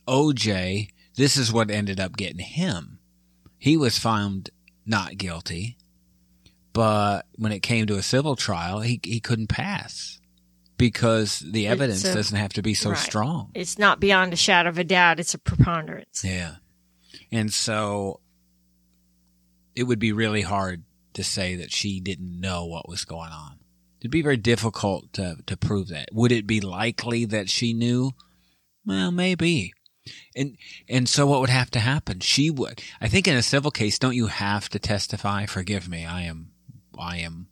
OJ, 0.08 0.90
this 1.16 1.38
is 1.38 1.52
what 1.52 1.72
ended 1.72 2.00
up 2.00 2.16
getting 2.16 2.46
him. 2.46 3.00
He 3.58 3.78
was 3.78 3.98
found 3.98 4.52
not 4.86 5.18
guilty, 5.18 5.78
but 6.74 7.26
when 7.36 7.52
it 7.52 7.64
came 7.64 7.88
to 7.88 7.98
a 7.98 8.04
civil 8.04 8.36
trial, 8.36 8.82
he, 8.82 9.00
he 9.04 9.20
couldn't 9.20 9.48
pass 9.48 10.20
because 10.78 11.40
the 11.40 11.68
evidence 11.68 12.04
a- 12.04 12.14
doesn't 12.14 12.38
have 12.38 12.54
to 12.54 12.62
be 12.62 12.74
so 12.74 12.92
right. 12.92 13.00
strong. 13.00 13.52
It's 13.54 13.78
not 13.78 14.00
beyond 14.00 14.34
a 14.34 14.38
shadow 14.38 14.70
of 14.70 14.78
a 14.78 14.84
doubt. 14.84 15.20
It's 15.20 15.34
a 15.34 15.40
preponderance. 15.40 16.24
Yeah. 16.24 16.56
And 17.32 17.54
so 17.54 18.20
it 19.76 19.84
would 19.84 20.00
be 20.00 20.12
really 20.12 20.42
hard 20.42 20.84
to 21.14 21.24
say 21.24 21.56
that 21.56 21.72
she 21.72 22.00
didn't 22.00 22.40
know 22.40 22.66
what 22.66 22.90
was 22.90 23.06
going 23.06 23.32
on. 23.32 23.60
It'd 24.00 24.12
be 24.12 24.22
very 24.22 24.38
difficult 24.38 25.12
to, 25.14 25.38
to 25.46 25.58
prove 25.58 25.88
that. 25.88 26.10
Would 26.12 26.32
it 26.32 26.46
be 26.46 26.62
likely 26.62 27.26
that 27.26 27.50
she 27.50 27.74
knew? 27.74 28.12
Well, 28.86 29.12
maybe. 29.12 29.74
And 30.36 30.58
and 30.88 31.10
so 31.10 31.26
what 31.26 31.40
would 31.42 31.50
have 31.50 31.72
to 31.72 31.80
happen? 31.80 32.20
She 32.20 32.52
would. 32.52 32.84
I 33.02 33.08
think 33.08 33.28
in 33.28 33.36
a 33.36 33.42
civil 33.42 33.72
case, 33.72 33.98
don't 33.98 34.16
you 34.16 34.28
have 34.28 34.70
to 34.70 34.78
testify? 34.78 35.48
Forgive 35.48 35.90
me. 35.90 36.06
I 36.06 36.22
am 36.22 36.52
I 37.00 37.18
am 37.18 37.48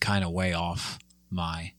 kind 0.00 0.24
of 0.24 0.32
way 0.32 0.52
off 0.52 0.98
my 1.30 1.72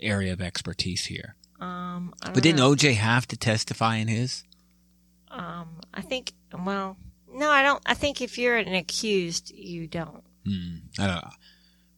area 0.00 0.32
of 0.32 0.40
expertise 0.40 1.06
here. 1.06 1.36
Um, 1.60 2.12
But 2.20 2.42
didn't 2.42 2.58
know. 2.58 2.74
OJ 2.74 2.94
have 2.94 3.26
to 3.28 3.36
testify 3.36 3.96
in 3.96 4.08
his? 4.08 4.44
Um, 5.30 5.80
I 5.92 6.02
think. 6.02 6.32
Well, 6.52 6.96
no, 7.32 7.50
I 7.50 7.62
don't. 7.62 7.82
I 7.86 7.94
think 7.94 8.20
if 8.20 8.38
you're 8.38 8.56
an 8.56 8.74
accused, 8.74 9.52
you 9.54 9.86
don't. 9.86 10.22
Hmm. 10.46 10.76
I 10.98 11.06
don't. 11.06 11.24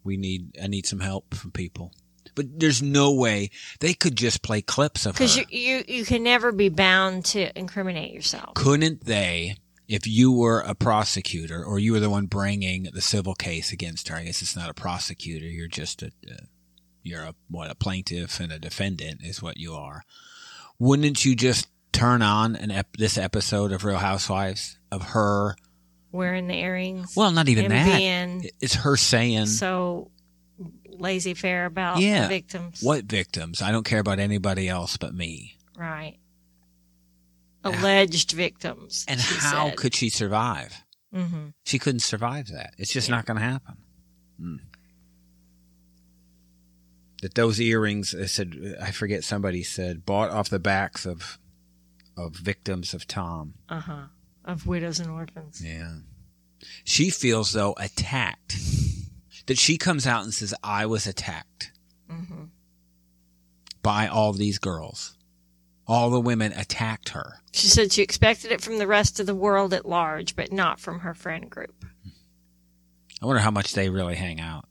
We 0.04 0.16
need. 0.16 0.56
I 0.62 0.66
need 0.66 0.86
some 0.86 1.00
help 1.00 1.34
from 1.34 1.50
people. 1.50 1.92
But 2.34 2.60
there's 2.60 2.82
no 2.82 3.12
way 3.12 3.50
they 3.80 3.94
could 3.94 4.16
just 4.16 4.42
play 4.42 4.62
clips 4.62 5.06
of 5.06 5.16
her. 5.16 5.24
Because 5.24 5.36
you, 5.36 5.44
you 5.50 5.84
you 5.88 6.04
can 6.04 6.22
never 6.22 6.52
be 6.52 6.68
bound 6.68 7.24
to 7.26 7.56
incriminate 7.58 8.12
yourself. 8.12 8.54
Couldn't 8.54 9.06
they, 9.06 9.56
if 9.88 10.06
you 10.06 10.30
were 10.30 10.60
a 10.60 10.74
prosecutor 10.74 11.64
or 11.64 11.80
you 11.80 11.92
were 11.92 12.00
the 12.00 12.10
one 12.10 12.26
bringing 12.26 12.84
the 12.92 13.00
civil 13.00 13.34
case 13.34 13.72
against 13.72 14.08
her? 14.08 14.16
I 14.16 14.24
guess 14.24 14.40
it's 14.40 14.54
not 14.54 14.70
a 14.70 14.74
prosecutor. 14.74 15.46
You're 15.46 15.66
just 15.66 16.02
a. 16.02 16.12
You're 17.02 17.22
a 17.22 17.34
what 17.48 17.70
a 17.70 17.74
plaintiff 17.74 18.40
and 18.40 18.52
a 18.52 18.58
defendant 18.58 19.20
is 19.22 19.42
what 19.42 19.56
you 19.56 19.74
are. 19.74 20.02
Wouldn't 20.78 21.24
you 21.24 21.34
just 21.36 21.68
turn 21.92 22.22
on 22.22 22.54
an 22.56 22.70
ep- 22.70 22.96
this 22.96 23.16
episode 23.18 23.72
of 23.72 23.84
Real 23.84 23.98
Housewives 23.98 24.78
of 24.92 25.02
her? 25.10 25.56
Wearing 26.12 26.46
the 26.48 26.54
earrings. 26.54 27.14
Well, 27.16 27.30
not 27.32 27.48
even 27.48 27.68
that. 27.70 28.50
It's 28.60 28.74
her 28.74 28.96
saying. 28.96 29.46
so 29.46 30.10
lazy 30.86 31.34
fair 31.34 31.66
about 31.66 31.98
Yeah. 32.00 32.22
the 32.22 32.28
victims. 32.28 32.80
What 32.82 33.04
victims? 33.04 33.62
I 33.62 33.70
don't 33.72 33.84
care 33.84 34.00
about 34.00 34.18
anybody 34.18 34.68
else 34.68 34.96
but 34.96 35.14
me. 35.14 35.56
Right. 35.76 36.18
Alleged 37.64 38.32
victims. 38.32 39.04
And 39.08 39.20
how 39.20 39.68
said. 39.68 39.76
could 39.76 39.94
she 39.94 40.08
survive? 40.10 40.82
hmm 41.12 41.48
She 41.64 41.78
couldn't 41.78 42.00
survive 42.00 42.48
that. 42.48 42.74
It's 42.78 42.92
just 42.92 43.08
Yeah. 43.08 43.16
not 43.16 43.26
going 43.26 43.36
to 43.38 43.42
happen. 43.44 43.76
Hmm. 44.40 44.56
That 47.22 47.34
those 47.34 47.60
earrings, 47.60 48.14
I 48.14 48.26
said, 48.26 48.76
I 48.80 48.92
forget 48.92 49.24
somebody 49.24 49.62
said, 49.64 50.06
bought 50.06 50.30
off 50.30 50.48
the 50.48 50.58
backs 50.58 51.04
of 51.04 51.38
of 52.16 52.34
victims 52.34 52.94
of 52.94 53.06
Tom. 53.06 53.54
Uh 53.68 53.80
huh. 53.80 54.02
Of 54.44 54.66
widows 54.66 54.98
and 55.00 55.10
orphans. 55.10 55.62
Yeah. 55.64 55.98
She 56.84 57.10
feels 57.10 57.52
though 57.52 57.74
attacked. 57.78 58.56
That 59.46 59.58
she 59.58 59.78
comes 59.78 60.06
out 60.06 60.24
and 60.24 60.34
says, 60.34 60.54
"I 60.62 60.84
was 60.86 61.06
attacked 61.06 61.72
hmm 62.08 62.44
by 63.82 64.06
all 64.06 64.32
these 64.32 64.58
girls. 64.58 65.16
All 65.86 66.10
the 66.10 66.20
women 66.20 66.52
attacked 66.52 67.10
her." 67.10 67.40
She 67.52 67.68
said 67.68 67.92
she 67.92 68.02
expected 68.02 68.52
it 68.52 68.60
from 68.60 68.78
the 68.78 68.86
rest 68.86 69.18
of 69.20 69.26
the 69.26 69.34
world 69.34 69.72
at 69.72 69.88
large, 69.88 70.36
but 70.36 70.52
not 70.52 70.78
from 70.78 71.00
her 71.00 71.14
friend 71.14 71.48
group. 71.48 71.84
I 73.22 73.26
wonder 73.26 73.40
how 73.40 73.50
much 73.50 73.72
they 73.72 73.88
really 73.88 74.16
hang 74.16 74.38
out. 74.40 74.67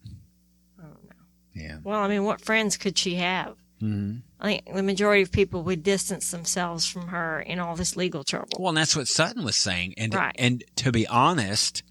I 1.58 1.60
don't 1.60 1.68
know. 1.68 1.74
Yeah. 1.74 1.80
Well, 1.84 2.00
I 2.00 2.08
mean, 2.08 2.24
what 2.24 2.42
friends 2.42 2.78
could 2.78 2.98
she 2.98 3.16
have? 3.16 3.56
hmm 3.80 4.18
I 4.40 4.48
think 4.62 4.74
the 4.76 4.84
majority 4.84 5.22
of 5.24 5.32
people 5.32 5.64
would 5.64 5.82
distance 5.84 6.30
themselves 6.32 6.86
from 6.88 7.08
her 7.08 7.40
in 7.40 7.60
all 7.60 7.76
this 7.76 7.96
legal 7.96 8.24
trouble. 8.24 8.58
Well, 8.60 8.70
and 8.70 8.78
that's 8.78 8.96
what 8.96 9.08
Sutton 9.08 9.44
was 9.44 9.56
saying. 9.56 9.96
And 9.98 10.14
Right. 10.14 10.36
and 10.38 10.64
to 10.78 10.92
be 10.92 11.08
honest, 11.08 11.82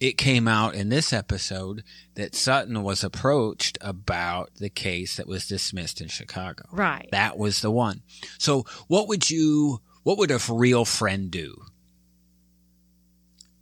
it 0.00 0.16
came 0.16 0.46
out 0.48 0.74
in 0.74 0.88
this 0.90 1.12
episode 1.12 1.82
that 2.14 2.34
Sutton 2.34 2.82
was 2.82 3.02
approached 3.04 3.76
about 3.80 4.54
the 4.56 4.68
case 4.70 5.16
that 5.16 5.26
was 5.26 5.46
dismissed 5.48 6.00
in 6.00 6.08
Chicago. 6.08 6.64
Right. 6.70 7.08
That 7.10 7.36
was 7.36 7.60
the 7.60 7.70
one. 7.70 8.02
So, 8.38 8.64
what 8.86 9.08
would 9.08 9.28
you 9.30 9.80
what 10.04 10.18
would 10.18 10.30
a 10.30 10.38
real 10.48 10.84
friend 10.84 11.30
do 11.30 11.64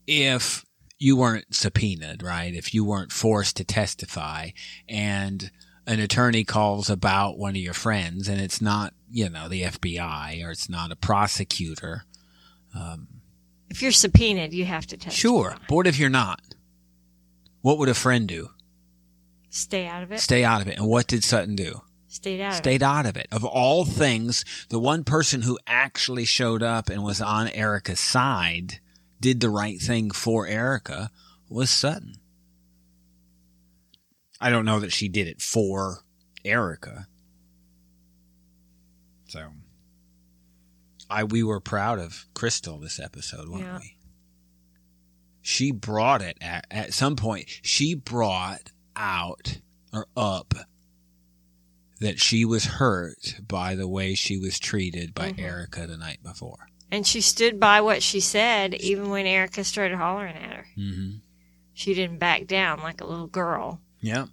if 0.07 0.65
you 0.99 1.17
weren't 1.17 1.55
subpoenaed, 1.55 2.23
right? 2.23 2.55
If 2.55 2.73
you 2.73 2.85
weren't 2.85 3.13
forced 3.13 3.57
to 3.57 3.65
testify 3.65 4.51
and 4.89 5.51
an 5.87 6.01
attorney 6.01 6.45
calls 6.45 6.91
about 6.91 7.39
one 7.39 7.51
of 7.51 7.57
your 7.57 7.75
friends 7.75 8.29
and 8.29 8.41
it's 8.41 8.61
not, 8.61 8.95
you 9.11 9.29
know, 9.29 9.49
the 9.49 9.63
FBI 9.63 10.45
or 10.45 10.51
it's 10.51 10.69
not 10.69 10.91
a 10.91 10.97
prosecutor. 10.97 12.05
Um, 12.75 13.09
if 13.69 13.83
you're 13.83 13.93
subpoenaed, 13.93 14.53
you 14.53 14.65
have 14.65 14.87
to 14.87 14.97
testify. 14.97 15.15
Sure. 15.15 15.57
But 15.69 15.75
what 15.75 15.87
if 15.87 15.99
you're 15.99 16.09
not? 16.11 16.41
What 17.61 17.79
would 17.79 17.89
a 17.89 17.95
friend 17.95 18.27
do? 18.27 18.51
Stay 19.51 19.87
out 19.87 20.03
of 20.03 20.13
it. 20.13 20.21
Stay 20.21 20.45
out 20.45 20.61
of 20.61 20.69
it. 20.69 20.79
And 20.79 20.87
what 20.87 21.07
did 21.07 21.25
Sutton 21.25 21.57
do? 21.57 21.83
Stayed 22.09 22.41
out 22.41 22.53
of 22.53 22.55
it. 22.55 22.59
Stayed 22.59 22.83
out 22.83 23.07
of 23.07 23.17
it. 23.17 23.27
Of 23.31 23.45
all 23.45 23.85
things, 23.85 24.45
the 24.69 24.79
one 24.79 25.05
person 25.05 25.43
who 25.43 25.59
actually 25.67 26.25
showed 26.25 26.63
up 26.63 26.89
and 26.89 27.03
was 27.03 27.21
on 27.21 27.49
Erika's 27.49 28.01
side, 28.01 28.81
did 29.21 29.41
the 29.41 29.51
right 29.51 29.81
thing 29.81 30.11
for 30.11 30.47
Erika, 30.47 31.11
was 31.49 31.71
Sutton. 31.71 32.17
I 34.41 34.51
don't 34.51 34.65
know 34.65 34.81
that 34.81 34.93
she 34.93 35.09
did 35.09 35.27
it 35.27 35.41
for 35.41 36.05
Erika. 36.45 37.07
So, 39.29 39.49
I 41.09 41.25
we 41.25 41.43
were 41.43 41.61
proud 41.61 41.99
of 41.99 42.27
Crystal 42.35 42.79
this 42.79 43.01
episode, 43.01 43.49
weren't 43.49 43.63
Yeah. 43.65 43.79
we? 43.79 43.97
She 45.43 45.71
brought 45.71 46.23
it 46.23 46.37
at, 46.41 46.67
at 46.71 46.93
some 46.95 47.17
point. 47.17 47.49
She 47.63 47.95
brought 47.95 48.73
out 48.97 49.61
or 49.93 50.07
up 50.17 50.55
that 52.01 52.21
she 52.21 52.45
was 52.45 52.65
hurt 52.65 53.37
by 53.47 53.75
the 53.75 53.89
way 53.89 54.15
she 54.15 54.37
was 54.39 54.59
treated 54.59 55.15
by 55.15 55.33
Mhm. 55.33 55.39
Erika 55.39 55.87
the 55.87 55.97
night 55.97 56.23
before. 56.23 56.69
And 56.91 57.07
she 57.07 57.21
stood 57.21 57.59
by 57.59 57.81
what 57.81 58.03
she 58.03 58.21
said, 58.21 58.75
even 58.75 59.11
when 59.11 59.27
Erika 59.27 59.65
started 59.65 59.97
hollering 59.97 60.37
at 60.37 60.53
her. 60.53 60.67
Mm-hmm. 60.79 61.17
She 61.75 61.95
didn't 61.95 62.19
back 62.19 62.47
down 62.47 62.81
like 62.81 63.01
a 63.01 63.07
little 63.07 63.27
girl. 63.27 63.81
Yep. 64.01 64.29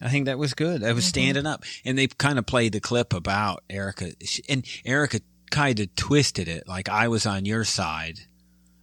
I 0.00 0.08
think 0.10 0.26
that 0.26 0.38
was 0.38 0.52
good. 0.54 0.84
I 0.84 0.92
was 0.92 1.04
Mhm. 1.04 1.08
standing 1.08 1.46
up, 1.46 1.64
and 1.84 1.96
they 1.96 2.06
kind 2.06 2.38
of 2.38 2.44
played 2.46 2.72
the 2.72 2.80
clip 2.80 3.12
about 3.14 3.64
Erika, 3.70 4.12
and 4.48 4.64
Erika 4.84 5.20
kind 5.50 5.80
of 5.80 5.94
twisted 5.94 6.48
it 6.48 6.68
like 6.68 6.88
I 6.88 7.08
was 7.08 7.24
on 7.26 7.46
your 7.46 7.64
side 7.64 8.20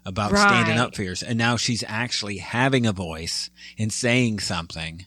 about 0.06 0.32
standing 0.32 0.80
up 0.80 0.96
for 0.96 1.04
yours, 1.04 1.22
and 1.22 1.38
now 1.38 1.58
she's 1.58 1.84
actually 1.88 2.38
having 2.38 2.88
a 2.88 2.92
voice 2.94 3.52
and 3.78 3.94
saying 3.94 4.40
something, 4.40 5.06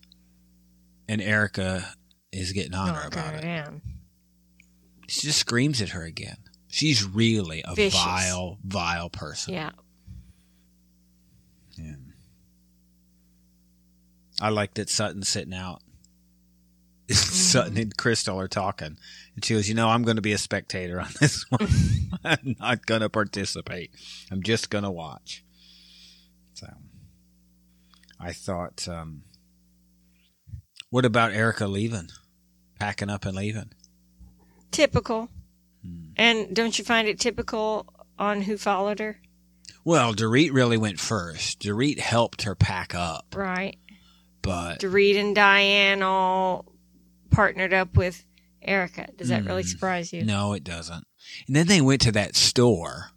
and 1.09 1.21
Erika 1.21 1.95
is 2.31 2.53
getting 2.53 2.75
on 2.75 2.95
her 2.95 3.09
about 3.09 3.35
it. 3.35 3.41
down. 3.43 3.83
She 5.09 5.23
just 5.27 5.39
screams 5.41 5.83
at 5.83 5.91
her 5.91 6.05
again. 6.05 6.37
She's 6.75 7.05
really 7.05 7.63
a 7.65 7.73
Vicious. 7.73 8.03
vile, 8.03 8.59
vile 8.65 9.09
person. 9.09 9.55
Yeah. 9.55 9.71
Yeah. 11.79 11.95
I 14.41 14.49
like 14.49 14.75
that 14.75 14.91
Sutton's 14.91 15.29
sitting 15.29 15.55
out. 15.55 15.83
Sutton 17.09 17.79
and 17.79 17.97
Crystal 17.97 18.41
are 18.41 18.49
talking. 18.49 18.99
And 19.37 19.45
she 19.45 19.55
goes, 19.55 19.69
You 19.69 19.77
know, 19.77 19.89
I'm 19.89 20.03
going 20.03 20.17
to 20.17 20.21
be 20.23 20.33
a 20.33 20.39
spectator 20.39 21.01
on 21.01 21.11
this 21.21 21.49
one. 21.49 21.69
I'm 22.25 22.57
not 22.59 22.87
going 22.87 23.03
to 23.03 23.09
participate. 23.09 23.93
I'm 24.33 24.43
just 24.43 24.69
going 24.69 24.83
to 24.83 24.91
watch. 24.91 25.45
So 26.55 26.67
I 28.19 28.33
thought, 28.33 28.89
um, 28.89 29.23
what 30.91 31.05
about 31.05 31.33
Erika 31.33 31.69
leaving? 31.69 32.09
Packing 32.81 33.11
up 33.11 33.25
and 33.27 33.37
leaving? 33.37 33.71
Typical. 34.73 35.29
Hmm. 35.85 36.05
And 36.17 36.55
don't 36.57 36.79
you 36.79 36.85
find 36.85 37.09
it 37.09 37.19
typical 37.21 37.87
on 38.19 38.43
who 38.43 38.57
followed 38.57 39.01
her? 39.01 39.21
Well, 39.85 40.15
Dorit 40.15 40.53
really 40.53 40.79
went 40.79 40.99
first. 41.01 41.61
Dorit 41.61 41.99
helped 41.99 42.43
her 42.43 42.55
pack 42.55 42.95
up, 42.95 43.27
Right. 43.37 43.79
but 44.43 44.81
Dorit 44.81 45.17
and 45.21 45.35
Diana 45.35 46.07
all 46.07 46.73
partnered 47.31 47.75
up 47.75 47.97
with 47.97 48.25
Erika. 48.63 49.09
Does 49.19 49.29
that 49.29 49.45
really 49.45 49.63
Mm. 49.65 49.69
surprise 49.69 50.13
you? 50.13 50.25
No, 50.25 50.55
it 50.55 50.65
doesn't. 50.65 51.07
And 51.47 51.57
then 51.57 51.67
they 51.67 51.81
went 51.83 52.01
to 52.03 52.13
that 52.13 52.35
store. 52.37 53.11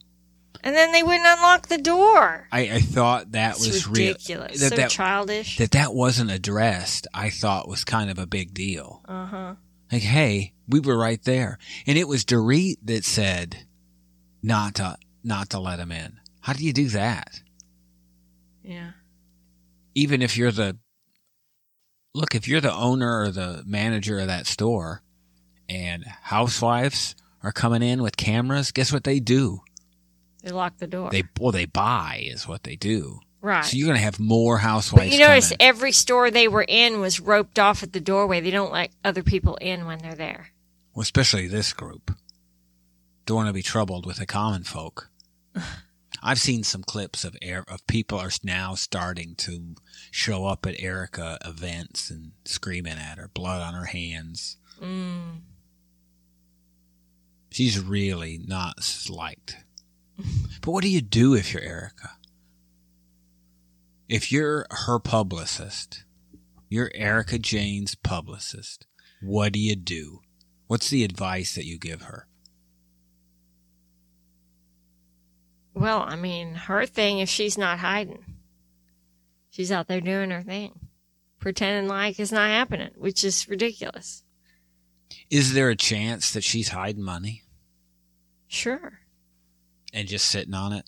And 0.64 0.76
then 0.76 0.92
they 0.92 1.04
wouldn't 1.04 1.26
unlock 1.26 1.68
the 1.68 1.78
door. 1.78 2.48
I, 2.52 2.62
I 2.72 2.80
thought 2.82 3.32
that 3.32 3.56
It's 3.58 3.68
was 3.68 3.88
real. 3.88 4.08
ridiculous. 4.08 4.60
That, 4.60 4.70
so 4.72 4.76
that, 4.76 4.90
childish. 4.90 5.58
that 5.58 5.72
that 5.72 5.94
wasn't 5.94 6.32
addressed, 6.32 7.08
I 7.14 7.30
thought 7.30 7.70
was 7.70 7.86
kind 7.86 8.10
of 8.10 8.18
a 8.20 8.26
big 8.28 8.54
deal. 8.54 9.02
Uh 9.08 9.26
huh. 9.26 9.56
Like, 9.92 10.02
hey, 10.02 10.54
we 10.68 10.80
were 10.80 10.98
right 10.98 11.22
there. 11.24 11.58
And 11.86 11.98
it 11.98 12.08
was 12.08 12.26
Dorit 12.26 12.78
that 12.84 13.06
said 13.06 13.66
not 14.44 14.76
to 14.76 14.98
not 15.24 15.50
to 15.52 15.60
let 15.60 15.80
him 15.80 15.92
in. 15.92 16.20
How 16.42 16.54
do 16.54 16.64
you 16.64 16.74
do 16.74 16.88
that? 16.90 17.42
Yeah. 18.64 18.92
Even 19.96 20.22
if 20.22 20.38
you're 20.38 20.52
the 20.52 20.78
look, 22.14 22.36
if 22.36 22.48
you're 22.48 22.62
the 22.62 22.74
owner 22.74 23.22
or 23.22 23.32
the 23.32 23.64
manager 23.66 24.20
of 24.20 24.28
that 24.28 24.48
store 24.48 25.02
and 25.70 26.04
housewives 26.06 27.16
are 27.44 27.52
coming 27.52 27.84
in 27.84 28.02
with 28.02 28.18
cameras, 28.18 28.72
guess 28.72 28.92
what 28.92 29.04
they 29.04 29.20
do? 29.20 29.62
They 30.44 30.52
lock 30.52 30.78
the 30.78 30.88
door. 30.88 31.10
They 31.12 31.24
well 31.40 31.52
they 31.52 31.66
buy 31.66 32.22
is 32.24 32.48
what 32.48 32.64
they 32.64 32.76
do. 32.76 33.20
Right. 33.42 33.66
So 33.66 33.78
you're 33.78 33.88
gonna 33.88 34.00
have 34.00 34.20
more 34.20 34.58
housewives. 34.58 35.10
But 35.10 35.14
you 35.14 35.20
notice 35.20 35.50
coming. 35.50 35.62
every 35.62 35.92
store 35.92 36.32
they 36.32 36.48
were 36.48 36.66
in 36.68 37.00
was 37.00 37.20
roped 37.20 37.60
off 37.60 37.84
at 37.84 37.94
the 37.94 38.00
doorway. 38.00 38.42
They 38.42 38.52
don't 38.52 38.72
let 38.72 38.92
other 39.04 39.24
people 39.24 39.56
in 39.56 39.86
when 39.86 40.00
they're 40.00 40.16
there. 40.16 40.50
well, 40.94 41.04
especially 41.04 41.48
this 41.48 41.74
group. 41.74 42.12
Don't 43.26 43.38
want 43.38 43.48
to 43.48 43.54
be 43.54 43.62
troubled 43.62 44.06
with 44.06 44.18
the 44.18 44.26
common 44.26 44.64
folk. 44.64 45.10
I've 46.24 46.40
seen 46.40 46.64
some 46.64 46.82
clips 46.82 47.24
of 47.24 47.38
air 47.42 47.64
of 47.68 47.86
people 47.86 48.18
are 48.18 48.32
now 48.44 48.74
starting 48.74 49.36
to 49.36 49.76
show 50.10 50.46
up 50.46 50.66
at 50.66 50.80
Erika 50.80 51.38
events 51.46 52.10
and 52.10 52.32
screaming 52.46 52.98
at 52.98 53.18
her, 53.18 53.30
blood 53.34 53.62
on 53.62 53.74
her 53.76 53.86
hands. 53.86 54.58
Mm. 54.82 55.42
She's 57.52 57.80
really 57.80 58.40
not 58.46 58.78
liked. 59.10 59.58
but 60.62 60.72
what 60.72 60.84
do 60.84 60.90
you 60.90 61.02
do 61.02 61.36
if 61.36 61.54
you're 61.54 61.62
Erika? 61.64 62.17
If 64.10 64.32
you're 64.32 64.66
her 64.70 65.00
publicist, 65.00 66.04
you're 66.70 66.92
Erika 66.96 67.38
Jayne's 67.38 67.96
publicist, 67.96 68.86
what 69.22 69.54
do 69.54 69.60
you 69.60 69.76
do? 69.76 70.22
What's 70.68 70.90
the 70.90 71.04
advice 71.04 71.56
that 71.56 71.66
you 71.66 71.78
give 71.78 72.04
her? 72.04 72.28
Well, 75.74 76.02
I 76.02 76.16
mean, 76.16 76.56
her 76.56 76.86
thing 76.86 77.20
is 77.20 77.30
she's 77.30 77.58
not 77.58 77.80
hiding. 77.80 78.24
She's 79.50 79.72
out 79.72 79.88
there 79.88 80.02
doing 80.02 80.32
her 80.32 80.42
thing, 80.44 80.80
pretending 81.40 81.88
like 81.88 82.20
it's 82.20 82.32
not 82.32 82.50
happening, 82.50 82.92
which 82.96 83.24
is 83.24 83.48
ridiculous. 83.48 84.24
Is 85.30 85.54
there 85.54 85.70
a 85.70 85.76
chance 85.76 86.32
that 86.32 86.44
she's 86.44 86.70
hiding 86.70 87.04
money 87.04 87.44
Sure. 88.48 89.00
and 89.94 90.08
just 90.08 90.28
sitting 90.30 90.54
on 90.54 90.74
it? 90.74 90.86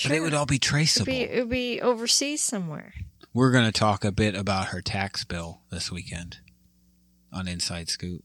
Sure. 0.00 0.08
But 0.08 0.16
it 0.16 0.20
would 0.20 0.32
all 0.32 0.46
be 0.46 0.58
traceable. 0.58 1.04
be, 1.04 1.20
it'd 1.24 1.50
be 1.50 1.78
overseas 1.78 2.42
somewhere. 2.42 2.94
We're 3.34 3.50
going 3.50 3.66
to 3.66 3.70
talk 3.72 4.02
a 4.02 4.10
bit 4.10 4.34
about 4.34 4.68
her 4.68 4.80
tax 4.80 5.24
bill 5.24 5.60
this 5.70 5.92
weekend 5.92 6.38
on 7.30 7.46
Inside 7.46 7.90
Scoop. 7.90 8.24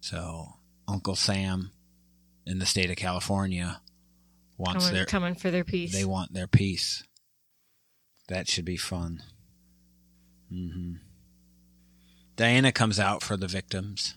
So, 0.00 0.54
Uncle 0.88 1.14
Sam 1.14 1.70
in 2.44 2.58
the 2.58 2.66
state 2.66 2.90
of 2.90 2.96
California 2.96 3.80
wants 4.58 4.86
Coming, 4.86 4.94
their 4.96 5.06
coming 5.06 5.34
for 5.36 5.52
their 5.52 5.62
piece. 5.62 5.92
they 5.92 6.04
want 6.04 6.34
their 6.34 6.48
piece. 6.48 7.04
That 8.26 8.48
should 8.48 8.64
be 8.64 8.76
fun. 8.76 9.22
hmm 10.50 10.94
Diana 12.34 12.72
comes 12.72 12.98
out 12.98 13.22
for 13.22 13.36
the 13.36 13.46
victims. 13.46 14.16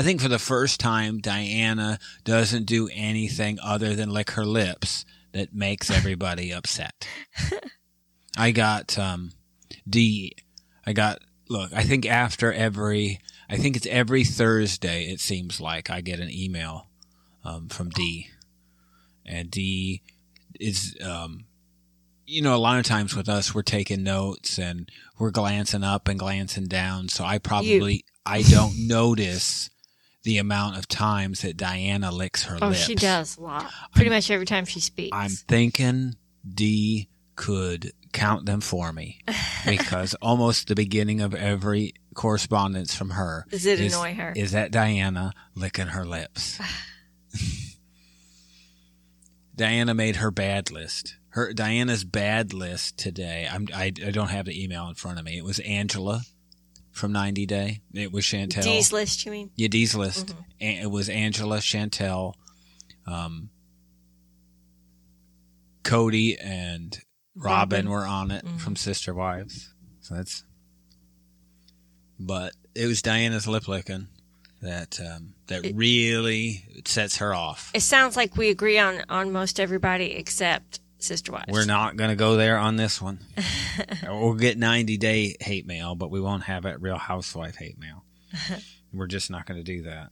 I 0.00 0.02
think 0.02 0.22
for 0.22 0.28
the 0.28 0.38
first 0.38 0.80
time, 0.80 1.18
Diana 1.18 1.98
doesn't 2.24 2.64
do 2.64 2.88
anything 2.90 3.58
other 3.62 3.94
than 3.94 4.08
lick 4.08 4.30
her 4.30 4.46
lips 4.46 5.04
that 5.32 5.54
makes 5.54 5.90
everybody 5.94 6.54
upset. 6.54 7.06
I 8.34 8.52
got 8.52 8.98
um, 8.98 9.32
D. 9.86 10.36
I 10.86 10.94
got 10.94 11.18
look. 11.50 11.74
I 11.74 11.82
think 11.82 12.06
after 12.06 12.50
every, 12.50 13.20
I 13.50 13.58
think 13.58 13.76
it's 13.76 13.86
every 13.88 14.24
Thursday. 14.24 15.04
It 15.04 15.20
seems 15.20 15.60
like 15.60 15.90
I 15.90 16.00
get 16.00 16.18
an 16.18 16.30
email 16.30 16.88
um, 17.44 17.68
from 17.68 17.90
D, 17.90 18.28
and 19.26 19.50
D 19.50 20.00
is 20.58 20.96
um, 21.04 21.44
you 22.24 22.40
know, 22.40 22.54
a 22.54 22.56
lot 22.56 22.78
of 22.78 22.86
times 22.86 23.14
with 23.14 23.28
us, 23.28 23.54
we're 23.54 23.60
taking 23.60 24.02
notes 24.02 24.58
and 24.58 24.90
we're 25.18 25.30
glancing 25.30 25.84
up 25.84 26.08
and 26.08 26.18
glancing 26.18 26.68
down. 26.68 27.10
So 27.10 27.22
I 27.22 27.36
probably, 27.36 28.06
I 28.24 28.40
don't 28.40 28.72
notice 28.88 29.68
the 30.22 30.38
amount 30.38 30.76
of 30.76 30.86
times 30.86 31.42
that 31.42 31.56
Diana 31.56 32.10
licks 32.10 32.44
her 32.44 32.58
oh, 32.60 32.68
lips. 32.68 32.80
she 32.80 32.94
does 32.94 33.36
a 33.36 33.40
lot. 33.40 33.70
Pretty 33.94 34.10
much 34.10 34.30
every 34.30 34.46
time 34.46 34.64
she 34.64 34.80
speaks. 34.80 35.16
I'm 35.16 35.30
thinking 35.30 36.16
D 36.46 37.08
could 37.36 37.92
count 38.12 38.44
them 38.44 38.60
for 38.60 38.92
me 38.92 39.20
because 39.66 40.14
almost 40.20 40.68
the 40.68 40.74
beginning 40.74 41.20
of 41.20 41.34
every 41.34 41.94
correspondence 42.14 42.94
from 42.94 43.10
her 43.10 43.46
Does 43.50 43.64
it 43.64 43.80
is, 43.80 43.94
annoy 43.94 44.14
her? 44.14 44.32
is 44.36 44.52
that 44.52 44.70
Diana 44.70 45.32
licking 45.54 45.86
her 45.88 46.04
lips. 46.04 46.60
Diana 49.56 49.94
made 49.94 50.16
her 50.16 50.30
bad 50.30 50.70
list. 50.70 51.16
Her 51.30 51.52
Diana's 51.52 52.04
bad 52.04 52.52
list 52.52 52.98
today. 52.98 53.48
I'm, 53.50 53.68
I 53.74 53.92
I 54.04 54.10
don't 54.10 54.30
have 54.30 54.46
the 54.46 54.62
email 54.62 54.88
in 54.88 54.94
front 54.94 55.18
of 55.18 55.24
me. 55.24 55.36
It 55.38 55.44
was 55.44 55.60
Angela 55.60 56.22
from 56.92 57.12
90 57.12 57.46
Day. 57.46 57.80
It 57.94 58.12
was 58.12 58.24
Chantel. 58.24 58.62
D's 58.62 58.92
list, 58.92 59.24
you 59.24 59.32
mean? 59.32 59.50
Yeah, 59.56 59.68
D's 59.68 59.94
list. 59.94 60.26
Mhm. 60.28 60.44
And 60.60 60.78
it 60.84 60.90
was 60.90 61.08
Angela, 61.08 61.58
Chantel, 61.58 62.34
um, 63.06 63.50
Kody, 65.82 66.36
and 66.42 67.00
Robyn, 67.36 67.86
Robyn. 67.86 67.88
were 67.88 68.06
on 68.06 68.30
it 68.30 68.44
Mhm. 68.44 68.60
from 68.60 68.76
Sister 68.76 69.14
Wives. 69.14 69.72
So 70.00 70.14
that's. 70.14 70.44
But 72.18 72.54
it 72.74 72.86
was 72.86 73.00
Diana's 73.02 73.46
lip 73.46 73.66
licking 73.66 74.08
that 74.60 75.00
um, 75.00 75.34
that 75.46 75.64
It- 75.64 75.74
really 75.74 76.82
sets 76.86 77.16
her 77.16 77.32
off. 77.32 77.70
It 77.72 77.80
sounds 77.80 78.14
like 78.16 78.36
we 78.36 78.50
agree 78.50 78.78
on, 78.78 79.02
on 79.08 79.32
most 79.32 79.58
everybody 79.58 80.12
except 80.12 80.80
Sister 81.02 81.32
Wives. 81.32 81.46
We're 81.48 81.64
not 81.64 81.96
going 81.96 82.10
to 82.10 82.16
go 82.16 82.36
there 82.36 82.58
on 82.58 82.76
this 82.76 83.00
one. 83.00 83.20
we'll 84.06 84.34
get 84.34 84.58
90 84.58 84.96
day 84.98 85.36
hate 85.40 85.66
mail, 85.66 85.94
but 85.94 86.10
we 86.10 86.20
won't 86.20 86.44
have 86.44 86.66
it 86.66 86.80
real 86.80 86.98
housewife 86.98 87.56
hate 87.56 87.78
mail. 87.78 88.04
We're 88.92 89.06
just 89.06 89.30
not 89.30 89.46
going 89.46 89.58
to 89.58 89.64
do 89.64 89.82
that. 89.82 90.10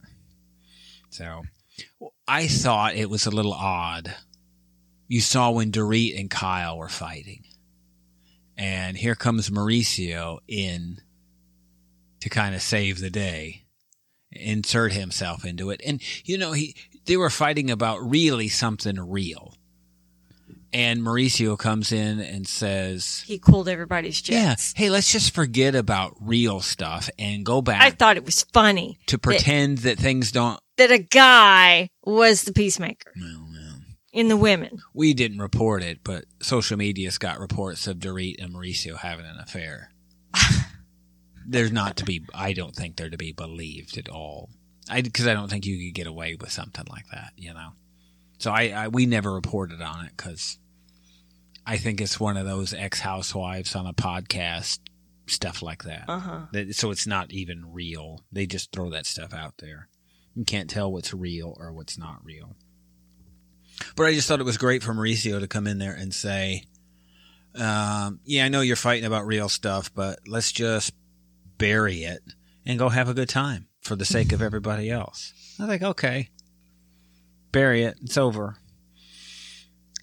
So 1.09 1.43
I 2.27 2.47
thought 2.47 2.95
it 2.95 3.09
was 3.09 3.25
a 3.25 3.31
little 3.31 3.53
odd. 3.53 4.13
You 5.07 5.21
saw 5.21 5.51
when 5.51 5.71
Dorit 5.71 6.19
and 6.19 6.29
Kyle 6.29 6.77
were 6.77 6.89
fighting. 6.89 7.43
And 8.57 8.97
here 8.97 9.15
comes 9.15 9.49
Mauricio 9.49 10.39
in 10.47 10.99
to 12.19 12.29
kind 12.29 12.53
of 12.53 12.61
save 12.61 12.99
the 12.99 13.09
day, 13.09 13.63
insert 14.31 14.91
himself 14.91 15.45
into 15.45 15.69
it. 15.69 15.81
And, 15.85 16.01
you 16.25 16.37
know, 16.37 16.51
he, 16.51 16.75
they 17.05 17.17
were 17.17 17.29
fighting 17.29 17.71
about 17.71 18.07
really 18.07 18.49
something 18.49 18.99
real. 18.99 19.55
And 20.71 21.01
Mauricio 21.01 21.57
comes 21.57 21.91
in 21.91 22.19
and 22.19 22.47
says, 22.47 23.23
He 23.25 23.39
cooled 23.39 23.67
everybody's 23.67 24.21
jets. 24.21 24.73
Yeah, 24.77 24.83
hey, 24.83 24.89
let's 24.91 25.11
just 25.11 25.33
forget 25.33 25.73
about 25.73 26.15
real 26.21 26.59
stuff 26.59 27.09
and 27.17 27.43
go 27.45 27.61
back 27.61 27.81
I 27.81 27.89
thought 27.89 28.17
it 28.17 28.25
was 28.25 28.43
funny 28.53 28.99
to 29.07 29.17
pretend 29.17 29.79
that 29.79 29.97
things 29.97 30.31
don't. 30.31 30.59
that 30.77 30.91
a 30.91 30.99
guy 30.99 31.89
was 32.03 32.43
the 32.43 32.53
peacemaker 32.53 33.11
Well, 33.19 33.47
well, 33.51 33.75
in 34.13 34.27
the 34.27 34.37
women. 34.37 34.79
we 34.93 35.13
didn't 35.15 35.39
report 35.39 35.81
it, 35.83 35.99
but 36.03 36.25
social 36.41 36.77
media's 36.77 37.17
got 37.17 37.39
reports 37.39 37.87
of 37.87 37.97
Dorit 37.97 38.35
and 38.43 38.53
Mauricio 38.53 38.95
having 38.97 39.25
an 39.25 39.37
affair. 39.39 39.91
There's 41.47 41.71
not 41.71 41.97
to 41.97 42.05
be. 42.05 42.25
I 42.33 42.53
don't 42.53 42.75
think 42.75 42.95
they're 42.95 43.09
to 43.09 43.17
be 43.17 43.31
believed 43.31 43.97
at 43.97 44.07
all. 44.07 44.49
I 44.87 45.01
because 45.01 45.25
I 45.25 45.33
don't 45.33 45.49
think 45.49 45.65
you 45.65 45.83
could 45.87 45.95
get 45.95 46.05
away 46.05 46.35
with 46.39 46.51
something 46.51 46.85
like 46.89 47.07
that. 47.11 47.31
You 47.37 47.55
know. 47.55 47.69
So 48.37 48.51
I, 48.51 48.69
I 48.69 48.87
we 48.89 49.07
never 49.07 49.33
reported 49.33 49.81
on 49.81 50.05
it 50.05 50.11
because 50.15 50.58
I 51.65 51.77
think 51.77 52.01
it's 52.01 52.19
one 52.19 52.37
of 52.37 52.45
those 52.45 52.73
ex 52.73 52.99
housewives 52.99 53.75
on 53.75 53.85
a 53.85 53.93
podcast 53.93 54.79
stuff 55.27 55.61
like 55.61 55.83
that. 55.83 56.05
Uh 56.07 56.19
huh. 56.19 56.71
So 56.71 56.91
it's 56.91 57.07
not 57.07 57.31
even 57.31 57.71
real. 57.71 58.23
They 58.31 58.45
just 58.45 58.71
throw 58.71 58.89
that 58.91 59.05
stuff 59.05 59.33
out 59.33 59.55
there. 59.59 59.87
You 60.35 60.45
can't 60.45 60.69
tell 60.69 60.91
what's 60.91 61.13
real 61.13 61.55
or 61.59 61.71
what's 61.73 61.97
not 61.97 62.23
real. 62.23 62.55
But 63.95 64.07
I 64.07 64.13
just 64.13 64.27
thought 64.27 64.39
it 64.39 64.45
was 64.45 64.57
great 64.57 64.83
for 64.83 64.93
Mauricio 64.93 65.39
to 65.39 65.47
come 65.47 65.67
in 65.67 65.77
there 65.77 65.93
and 65.93 66.13
say, 66.13 66.65
um, 67.55 68.19
"Yeah, 68.25 68.45
I 68.45 68.49
know 68.49 68.61
you're 68.61 68.75
fighting 68.75 69.05
about 69.05 69.25
real 69.25 69.49
stuff, 69.49 69.93
but 69.93 70.19
let's 70.27 70.51
just 70.51 70.93
bury 71.57 72.03
it 72.03 72.21
and 72.65 72.79
go 72.79 72.89
have 72.89 73.09
a 73.09 73.13
good 73.13 73.29
time 73.29 73.67
for 73.81 73.95
the 73.95 74.05
sake 74.05 74.31
of 74.31 74.41
everybody 74.41 74.89
else." 74.89 75.33
I 75.59 75.67
think, 75.67 75.81
okay, 75.81 76.29
bury 77.51 77.83
it. 77.83 77.97
It's 78.01 78.17
over. 78.17 78.57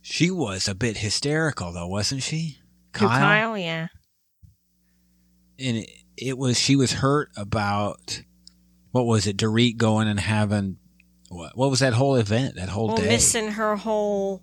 She 0.09 0.31
was 0.31 0.69
a 0.69 0.75
bit 0.77 0.99
hysterical, 0.99 1.73
though, 1.73 1.89
wasn't 1.89 2.23
she? 2.23 2.59
Who, 2.97 3.09
Kyle? 3.09 3.59
Yeah. 3.59 3.89
and 5.59 5.79
it, 5.79 5.91
it 6.17 6.39
was 6.39 6.59
she 6.61 6.77
was 6.77 6.93
hurt 6.93 7.31
about 7.37 8.23
what 8.93 9.05
was 9.05 9.27
it 9.27 9.37
Dorit 9.37 9.77
going 9.79 10.07
and 10.07 10.21
having 10.21 10.79
What? 11.29 11.57
What 11.57 11.71
was 11.71 11.81
that 11.81 11.93
whole 11.93 12.15
event? 12.15 12.55
That 12.55 12.69
whole 12.69 12.87
Well, 12.87 12.97
day? 12.99 13.09
missing 13.09 13.51
her 13.51 13.75
whole 13.75 14.43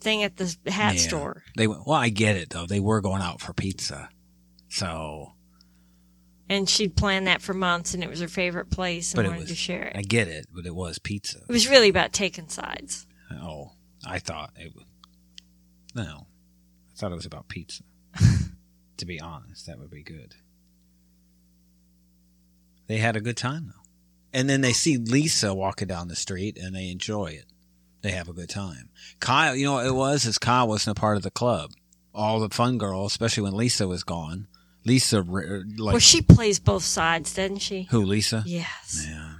thing 0.00 0.22
at 0.24 0.36
the 0.36 0.44
hat 0.70 0.96
Yeah. 0.96 1.00
store. 1.00 1.42
They 1.56 1.66
went- 1.66 1.86
well, 1.86 1.98
I 1.98 2.10
get 2.10 2.36
it 2.36 2.50
though. 2.50 2.66
They 2.66 2.80
were 2.80 3.00
going 3.00 3.22
out 3.22 3.40
for 3.40 3.54
pizza, 3.54 4.10
so 4.68 5.32
And 6.50 6.68
she'd 6.68 6.96
planned 6.96 7.26
that 7.28 7.40
for 7.40 7.54
months, 7.54 7.94
and 7.94 8.04
it 8.04 8.10
was 8.10 8.20
her 8.20 8.28
favorite 8.28 8.68
place, 8.70 9.12
and 9.12 9.16
but 9.16 9.24
it 9.24 9.28
wanted 9.28 9.40
was. 9.40 9.48
to 9.50 9.56
share 9.56 9.84
it. 9.84 9.96
I 9.96 10.02
get 10.02 10.28
it, 10.28 10.46
but 10.54 10.66
it 10.66 10.74
was 10.74 10.98
pizza. 10.98 11.38
it 11.48 11.52
was 11.52 11.66
really 11.68 11.88
about 11.88 12.12
taking 12.12 12.48
sides. 12.48 13.06
Oh, 13.32 13.72
I 14.06 14.18
thought 14.18 14.52
it 14.56 14.74
was. 14.74 14.84
No, 15.94 16.26
I 16.92 16.96
thought 16.96 17.12
it 17.12 17.16
was 17.16 17.26
about 17.26 17.48
pizza. 17.48 17.82
to 18.96 19.06
be 19.06 19.20
honest, 19.20 19.66
that 19.66 19.78
would 19.78 19.90
be 19.90 20.02
good. 20.02 20.36
They 22.86 22.98
had 22.98 23.16
a 23.16 23.20
good 23.20 23.36
time 23.36 23.66
though, 23.68 23.90
and 24.32 24.48
then 24.48 24.60
they 24.60 24.72
see 24.72 24.96
Lisa 24.96 25.54
walking 25.54 25.88
down 25.88 26.08
the 26.08 26.16
street, 26.16 26.58
and 26.58 26.74
they 26.74 26.90
enjoy 26.90 27.26
it. 27.26 27.46
They 28.02 28.12
have 28.12 28.28
a 28.28 28.32
good 28.32 28.48
time. 28.48 28.88
Kyle, 29.20 29.54
you 29.54 29.66
know 29.66 29.74
what 29.74 29.86
it 29.86 29.94
was? 29.94 30.24
Is 30.24 30.38
Kyle 30.38 30.66
wasn't 30.66 30.96
a 30.96 31.00
part 31.00 31.16
of 31.16 31.22
the 31.22 31.30
club. 31.30 31.72
All 32.14 32.40
the 32.40 32.48
fun 32.48 32.78
girls, 32.78 33.12
especially 33.12 33.44
when 33.44 33.56
Lisa 33.56 33.86
was 33.86 34.02
gone. 34.02 34.48
Lisa, 34.84 35.18
uh, 35.18 35.22
like 35.76 35.92
well, 35.92 35.98
she 35.98 36.22
plays 36.22 36.58
both 36.58 36.82
sides, 36.82 37.34
doesn't 37.34 37.58
she? 37.58 37.86
who? 37.90 38.02
Lisa. 38.02 38.42
Yes. 38.46 39.06
Yeah. 39.08 39.34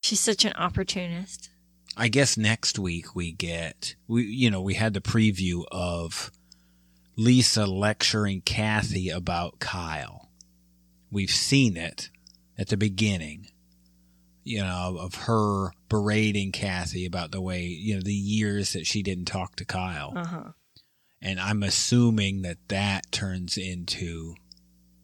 She's 0.00 0.20
such 0.20 0.44
an 0.44 0.52
opportunist. 0.54 1.50
I 1.98 2.08
guess 2.08 2.36
next 2.36 2.78
week 2.78 3.14
we 3.16 3.32
get 3.32 3.96
we 4.06 4.24
you 4.24 4.50
know 4.50 4.62
we 4.62 4.74
had 4.74 4.94
the 4.94 5.00
preview 5.00 5.64
of 5.72 6.30
Lisa 7.16 7.66
lecturing 7.66 8.40
Kathy 8.42 9.08
about 9.10 9.58
Kyle. 9.58 10.30
We've 11.10 11.30
seen 11.30 11.76
it 11.76 12.10
at 12.56 12.68
the 12.68 12.76
beginning, 12.76 13.48
you 14.44 14.60
know, 14.60 14.96
of 15.00 15.14
her 15.26 15.70
berating 15.88 16.52
Kathy 16.52 17.04
about 17.06 17.32
the 17.32 17.40
way 17.40 17.64
you 17.64 17.96
know 17.96 18.00
the 18.02 18.12
years 18.14 18.72
that 18.74 18.86
she 18.86 19.02
didn't 19.02 19.24
talk 19.24 19.56
to 19.56 19.64
Kyle, 19.64 20.12
Uh 20.14 20.24
huh. 20.26 20.44
and 21.20 21.40
I'm 21.40 21.62
assuming 21.64 22.42
that 22.42 22.58
that 22.68 23.10
turns 23.10 23.56
into 23.58 24.34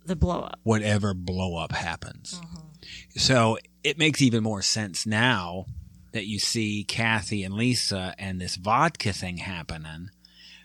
The 0.07 0.15
blow 0.15 0.43
up. 0.43 0.61
whatever 0.63 1.13
blow 1.15 1.57
up 1.57 1.73
happens. 1.73 2.41
So 3.17 3.59
it 3.83 3.99
makes 3.99 4.23
even 4.23 4.43
more 4.45 4.63
sense 4.63 5.07
now 5.07 5.65
that 6.15 6.27
you 6.27 6.39
see 6.39 6.85
Kathy 6.85 7.43
and 7.43 7.55
Lisa 7.55 8.15
and 8.21 8.41
this 8.41 8.55
vodka 8.55 9.13
thing 9.13 9.39
happening. 9.39 10.11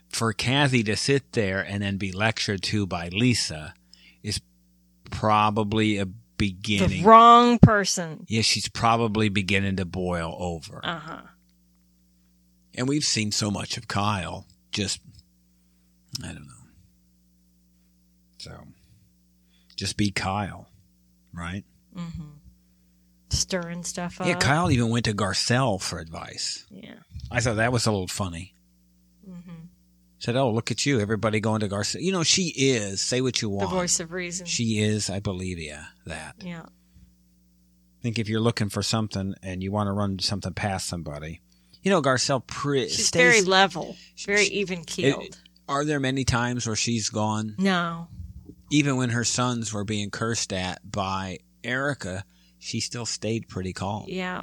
For 0.08 0.32
Kathy 0.32 0.84
to 0.84 0.96
sit 0.96 1.34
there 1.34 1.60
and 1.60 1.82
then 1.82 1.98
be 1.98 2.12
lectured 2.12 2.62
to 2.64 2.86
by 2.86 3.10
Lisa 3.10 3.74
is 4.22 4.40
probably 5.10 5.98
a 5.98 6.06
beginning. 6.06 7.02
The 7.02 7.04
wrong 7.04 7.58
person. 7.58 8.26
yeah, 8.30 8.44
she's 8.44 8.70
probably 8.70 9.30
beginning 9.30 9.78
to 9.78 9.86
boil 9.86 10.36
over. 10.40 10.82
Uh 10.84 11.00
huh. 11.00 11.22
And 12.76 12.88
we've 12.88 13.04
seen 13.04 13.32
so 13.32 13.50
much 13.50 13.76
of 13.76 13.88
Kyle. 13.88 14.46
Just, 14.72 15.02
I 16.24 16.28
don't 16.28 16.46
know. 16.48 16.54
So, 18.38 18.52
just 19.76 19.98
be 19.98 20.12
Kyle, 20.12 20.70
right? 21.34 21.64
Stirring 23.30 23.84
stuff 23.84 24.20
up. 24.22 24.28
Yeah, 24.28 24.36
Kyle 24.36 24.72
even 24.72 24.90
went 24.90 25.06
to 25.06 25.14
Garcelle 25.14 25.82
for 25.82 26.00
advice. 26.00 26.66
Yeah. 26.70 26.96
I 27.32 27.40
thought 27.42 27.58
that 27.58 27.72
was 27.72 27.86
a 27.86 27.92
little 27.92 28.08
funny. 28.08 28.54
Mm-hmm. 29.30 29.52
Said, 30.18 30.36
"Oh, 30.36 30.52
look 30.52 30.72
at 30.72 30.86
you! 30.86 31.00
Everybody 31.00 31.40
going 31.40 31.60
to 31.62 31.70
Garcelle. 31.70 32.02
You 32.02 32.12
know, 32.12 32.24
she 32.24 32.48
is. 32.56 33.02
Say 33.02 33.22
what 33.22 33.42
you 33.42 33.50
want. 33.50 33.70
The 33.70 33.76
voice 33.76 34.00
of 34.00 34.12
reason. 34.12 34.48
She 34.48 34.80
is. 34.80 35.10
I 35.10 35.20
believe 35.20 35.60
you. 35.60 35.78
That. 36.06 36.36
yeah. 36.42 36.64
I 36.64 38.02
think 38.02 38.18
if 38.18 38.28
you're 38.30 38.40
looking 38.40 38.70
for 38.70 38.82
something 38.82 39.36
and 39.44 39.62
you 39.62 39.72
want 39.72 39.88
to 39.88 39.92
run 39.92 40.20
something 40.20 40.54
past 40.54 40.88
somebody, 40.88 41.42
you 41.84 41.92
know, 41.92 42.02
Garcelle. 42.02 42.46
Pre- 42.46 42.90
She's 42.90 43.08
stays- 43.08 43.22
very 43.22 43.42
level, 43.42 43.96
very 44.26 44.46
even 44.46 44.84
keeled. 44.84 45.38
Are 45.68 45.86
there 45.86 46.00
many 46.00 46.24
times 46.26 46.66
where 46.66 46.76
she's 46.76 47.10
gone? 47.10 47.56
no. 47.58 48.08
Even 48.72 48.98
when 48.98 49.10
her 49.10 49.24
sons 49.24 49.74
were 49.74 49.84
being 49.84 50.12
cursed 50.12 50.54
at 50.54 50.80
by 50.92 51.40
Erika, 51.64 52.24
she 52.60 52.80
still 52.80 53.06
stayed 53.06 53.48
pretty 53.48 53.74
calm. 53.74 54.06
Yeah. 54.08 54.42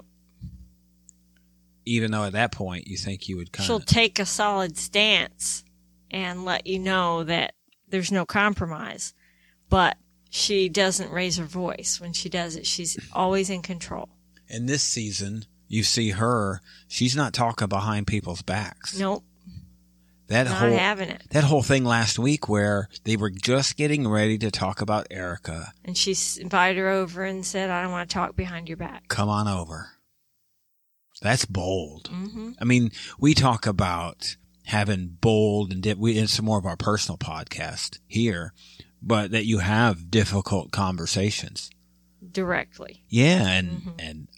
Even 1.84 2.10
though 2.10 2.24
at 2.24 2.32
that 2.32 2.50
point 2.50 2.88
you 2.88 2.96
think 2.96 3.28
you 3.28 3.36
would 3.36 3.52
kind 3.52 3.66
She'll 3.66 3.78
take 3.78 4.18
a 4.18 4.26
solid 4.26 4.76
stance 4.76 5.62
and 6.10 6.44
let 6.44 6.66
you 6.66 6.78
know 6.78 7.22
that 7.24 7.54
there's 7.88 8.10
no 8.10 8.26
compromise. 8.26 9.14
But 9.68 9.96
she 10.30 10.68
doesn't 10.68 11.10
raise 11.10 11.36
her 11.36 11.44
voice. 11.44 12.00
When 12.00 12.12
she 12.12 12.28
does 12.28 12.56
it, 12.56 12.66
she's 12.66 12.98
always 13.12 13.50
in 13.50 13.62
control. 13.62 14.08
In 14.48 14.66
this 14.66 14.82
season, 14.82 15.44
you 15.68 15.82
see 15.82 16.10
her. 16.10 16.60
She's 16.88 17.16
not 17.16 17.32
talking 17.32 17.68
behind 17.68 18.06
people's 18.06 18.42
backs. 18.42 18.98
Nope. 18.98 19.24
That 20.28 20.44
not 20.48 20.56
whole 20.56 20.76
having 20.76 21.08
it. 21.10 21.22
that 21.30 21.44
whole 21.44 21.62
thing 21.62 21.84
last 21.84 22.18
week 22.18 22.48
where 22.48 22.88
they 23.04 23.16
were 23.16 23.30
just 23.30 23.76
getting 23.76 24.08
ready 24.08 24.36
to 24.38 24.50
talk 24.50 24.80
about 24.80 25.06
Erika. 25.10 25.72
And 25.84 25.96
she 25.96 26.16
invited 26.40 26.78
her 26.80 26.88
over 26.88 27.22
and 27.24 27.46
said, 27.46 27.70
I 27.70 27.82
don't 27.82 27.92
want 27.92 28.10
to 28.10 28.14
talk 28.14 28.34
behind 28.34 28.68
your 28.68 28.76
back. 28.76 29.06
Come 29.08 29.28
on 29.28 29.46
over. 29.46 29.90
That's 31.22 31.44
bold. 31.46 32.08
hmm 32.08 32.50
I 32.60 32.64
mean, 32.64 32.90
we 33.18 33.34
talk 33.34 33.66
about 33.66 34.36
having 34.64 35.16
bold 35.20 35.72
and 35.72 35.82
di- 35.82 35.94
we 35.94 36.18
it's 36.18 36.42
more 36.42 36.58
of 36.58 36.66
our 36.66 36.76
personal 36.76 37.16
podcast 37.18 37.98
here, 38.06 38.52
but 39.00 39.30
that 39.30 39.46
you 39.46 39.58
have 39.58 40.10
difficult 40.10 40.72
conversations. 40.72 41.70
Directly. 42.32 43.04
Yeah, 43.08 43.46
and 43.48 43.68
Mhm. 43.82 43.94
and 43.98 44.28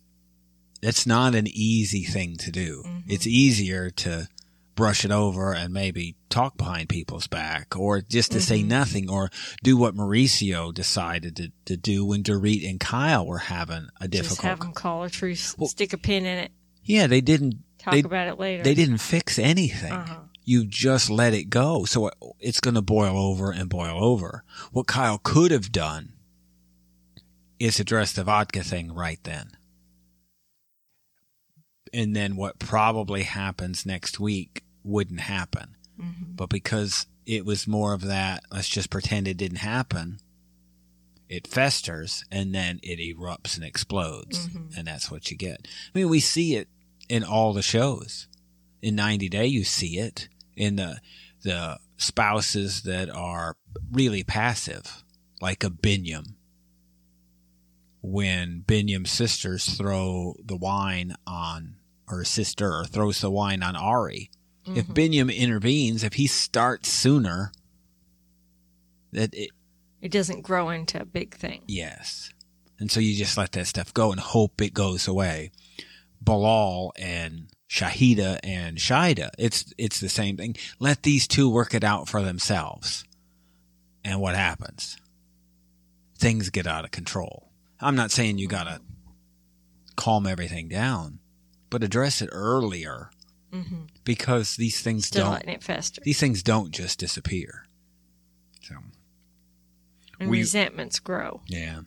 that's 0.83 1.07
not 1.07 1.35
an 1.35 1.47
easy 1.49 2.05
thing 2.05 2.37
to 2.37 2.53
do. 2.53 2.85
Mhm. 2.87 3.05
It's 3.09 3.27
easier 3.27 3.91
to 3.91 4.29
brush 4.79 5.05
it 5.05 5.11
over 5.11 5.53
and 5.53 5.75
maybe 5.75 6.15
talk 6.31 6.57
behind 6.57 6.89
people's 6.89 7.27
back 7.27 7.77
or 7.77 8.01
just 8.01 8.31
to 8.31 8.41
say 8.41 8.63
Mhm. 8.63 8.67
nothing 8.69 9.11
or 9.11 9.29
do 9.65 9.77
what 9.77 9.97
Mauricio 9.97 10.73
decided 10.73 11.35
to, 11.35 11.51
to 11.65 11.77
do 11.77 12.05
when 12.05 12.23
Dorit 12.23 12.65
and 12.71 12.79
Kyle 12.79 13.27
were 13.27 13.39
having 13.39 13.89
a 14.01 14.07
difficult. 14.07 14.37
Just 14.37 14.43
have 14.43 14.61
them 14.61 14.73
call 14.73 15.03
a 15.03 15.11
truce, 15.11 15.59
Well- 15.59 15.69
stick 15.69 15.93
a 15.93 15.99
pin 15.99 16.25
in 16.25 16.39
it, 16.39 16.53
Yeah, 16.85 17.09
they 17.09 17.21
didn't 17.21 17.57
talk 17.81 17.93
they, 17.93 18.01
about 18.01 18.29
it 18.29 18.39
later. 18.39 18.63
they 18.63 18.75
didn't 18.77 18.99
fix 18.99 19.37
anything. 19.37 19.91
Uh-huh. 19.93 20.21
You 20.45 20.65
just 20.65 21.11
let 21.11 21.35
it 21.35 21.51
go. 21.51 21.85
So 21.85 22.11
it's 22.39 22.61
going 22.61 22.77
to 22.77 22.81
boil 22.83 23.19
over 23.19 23.51
and 23.51 23.69
boil 23.69 24.03
over. 24.03 24.45
What 24.71 24.87
Kyle 24.87 25.19
could 25.19 25.51
have 25.51 25.73
done 25.73 26.13
is 27.59 27.81
address 27.81 28.13
the 28.13 28.23
vodka 28.23 28.63
thing 28.63 28.93
right 28.95 29.19
then. 29.25 29.57
And 31.93 32.15
then 32.15 32.37
what 32.37 32.61
probably 32.61 33.25
happens 33.25 33.85
next 33.85 34.21
week 34.21 34.63
wouldn't 34.83 35.21
happen. 35.21 35.77
Mhm. 36.01 36.37
But 36.37 36.49
because 36.49 37.07
it 37.27 37.45
was 37.45 37.67
more 37.67 37.93
of 37.93 38.03
that, 38.03 38.45
let's 38.51 38.69
just 38.69 38.91
pretend 38.91 39.29
it 39.29 39.37
didn't 39.37 39.59
happen, 39.59 40.21
it 41.29 41.47
festers 41.47 42.25
and 42.31 42.55
then 42.55 42.81
it 42.83 42.99
erupts 42.99 43.57
and 43.57 43.65
explodes. 43.65 44.47
Mhm. 44.49 44.77
And 44.77 44.87
that's 44.89 45.11
what 45.11 45.31
you 45.31 45.37
get. 45.37 45.67
I 45.95 45.99
mean, 45.99 46.09
we 46.09 46.21
see 46.21 46.55
it 46.57 46.69
in 47.09 47.23
all 47.25 47.53
the 47.53 47.63
shows. 47.63 48.29
In 48.81 48.95
90 48.95 49.29
Day, 49.29 49.47
you 49.47 49.65
see 49.65 49.99
it 49.99 50.29
in 50.57 50.77
the, 50.77 51.01
the 51.43 51.79
spouses 51.97 52.83
that 52.83 53.11
are 53.11 53.57
really 53.91 54.23
passive, 54.25 55.03
like 55.41 55.65
a 55.65 55.71
Biniyam. 55.71 56.35
When 58.01 58.63
Biniyam's 58.67 59.11
sisters 59.11 59.65
throw 59.77 60.37
the 60.43 60.57
wine 60.57 61.17
on 61.27 61.77
her 62.07 62.25
sister 62.25 62.73
or 62.73 62.85
throws 62.87 63.21
the 63.21 63.31
wine 63.31 63.63
on 63.63 63.75
Ari, 63.77 64.31
if 64.77 64.87
Mhm. 64.87 64.95
Biniyam 64.95 65.35
intervenes, 65.37 66.03
if 66.05 66.15
he 66.15 66.27
starts 66.27 66.91
sooner, 66.93 67.53
that 69.13 69.35
it, 69.35 69.51
It 70.01 70.11
doesn't 70.13 70.43
grow 70.43 70.71
into 70.71 71.01
a 71.01 71.05
big 71.05 71.35
thing. 71.37 71.63
yes, 71.67 72.31
and 72.79 72.91
so 72.91 73.01
you 73.01 73.17
just 73.17 73.37
let 73.37 73.53
that 73.53 73.67
stuff 73.67 73.93
go 73.95 74.13
and 74.13 74.21
hope 74.21 74.61
it 74.61 74.75
goes 74.75 75.09
away. 75.09 75.51
Bilal 76.21 76.93
and 76.97 77.49
Shaeeda 77.69 78.39
and 78.43 78.79
Shida, 78.79 79.31
it's 79.39 79.73
it's 79.79 80.01
the 80.01 80.09
same 80.09 80.37
thing. 80.37 80.57
Let 80.79 81.03
these 81.03 81.27
two 81.29 81.49
work 81.51 81.75
it 81.75 81.85
out 81.85 82.09
for 82.09 82.23
themselves, 82.23 83.05
and 84.05 84.21
what 84.21 84.35
happens? 84.35 84.97
Things 86.17 86.51
get 86.51 86.67
out 86.67 86.85
of 86.85 86.91
control. 86.91 87.51
I'm 87.81 87.95
not 87.97 88.11
saying 88.11 88.39
you 88.39 88.49
gotta 88.49 88.81
calm 89.97 90.27
everything 90.27 90.69
down, 90.69 91.19
but 91.71 91.83
address 91.85 92.21
it 92.23 92.29
earlier 92.33 93.11
hmm 93.53 93.85
because 94.05 94.57
these 94.57 94.81
things 94.81 95.07
Still 95.07 95.25
don't 95.25 95.33
letting 95.35 95.51
it 95.55 95.63
fester. 95.63 96.01
these 96.05 96.21
things 96.21 96.43
don't 96.43 96.71
just 96.71 96.99
disappear. 96.99 97.65
So 98.63 98.75
And 100.21 100.31
we- 100.31 100.39
resentments 100.39 100.99
grow. 100.99 101.43
yeah, 101.47 101.81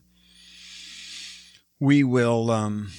we 1.79 2.03
will 2.03 2.51
um, 2.51 2.91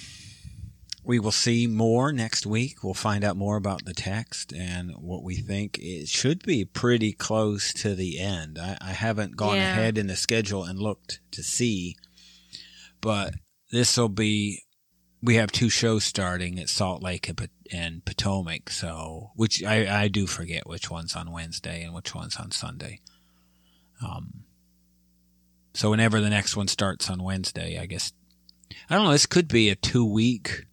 we 1.05 1.18
will 1.18 1.33
see 1.33 1.66
more 1.66 2.12
next 2.12 2.46
week. 2.46 2.83
We'll 2.85 2.94
find 2.94 3.25
out 3.25 3.37
more 3.37 3.57
about 3.57 3.85
the 3.85 3.94
text 3.94 4.53
and 4.53 4.92
what 4.98 5.22
we 5.25 5.37
think. 5.37 5.79
It 5.81 6.09
should 6.09 6.42
be 6.44 6.64
pretty 6.64 7.12
close 7.12 7.72
to 7.75 7.94
the 7.94 8.18
end. 8.20 8.59
I, 8.61 8.77
I 8.81 8.92
haven't 8.92 9.37
gone 9.37 9.57
Yeah. 9.57 9.72
ahead 9.72 9.98
in 9.98 10.07
the 10.09 10.16
schedule 10.16 10.64
and 10.64 10.79
looked 10.79 11.20
to 11.33 11.42
see, 11.42 11.96
but 13.01 13.35
this 13.72 13.96
will 13.96 14.09
be 14.09 14.62
we 15.23 15.37
have 15.37 15.53
two 15.53 15.71
shows 15.71 16.05
starting 16.05 16.59
at 16.59 16.69
Salt 16.69 17.03
Lake 17.03 17.31
and, 17.73 18.05
Potomac. 18.05 18.71
So, 18.71 19.31
which 19.37 19.63
I, 19.63 20.03
I 20.03 20.09
do 20.09 20.27
forget 20.27 20.67
which 20.67 20.91
one's 20.91 21.15
on 21.15 21.31
Wednesday 21.31 21.85
and 21.85 21.95
which 21.95 22.15
one's 22.15 22.37
on 22.37 22.51
Sunday. 22.51 23.01
Um, 24.05 24.45
so 25.75 25.91
whenever 25.91 26.21
the 26.21 26.31
next 26.31 26.57
one 26.57 26.69
starts 26.69 27.09
on 27.09 27.23
Wednesday, 27.23 27.79
I 27.79 27.87
guess 27.87 28.13
I 28.91 28.97
don't 28.97 29.05
know. 29.05 29.13
This 29.13 29.27
could 29.27 29.49
be 29.49 29.71
a 29.71 29.75
two 29.75 30.05
week. 30.05 30.67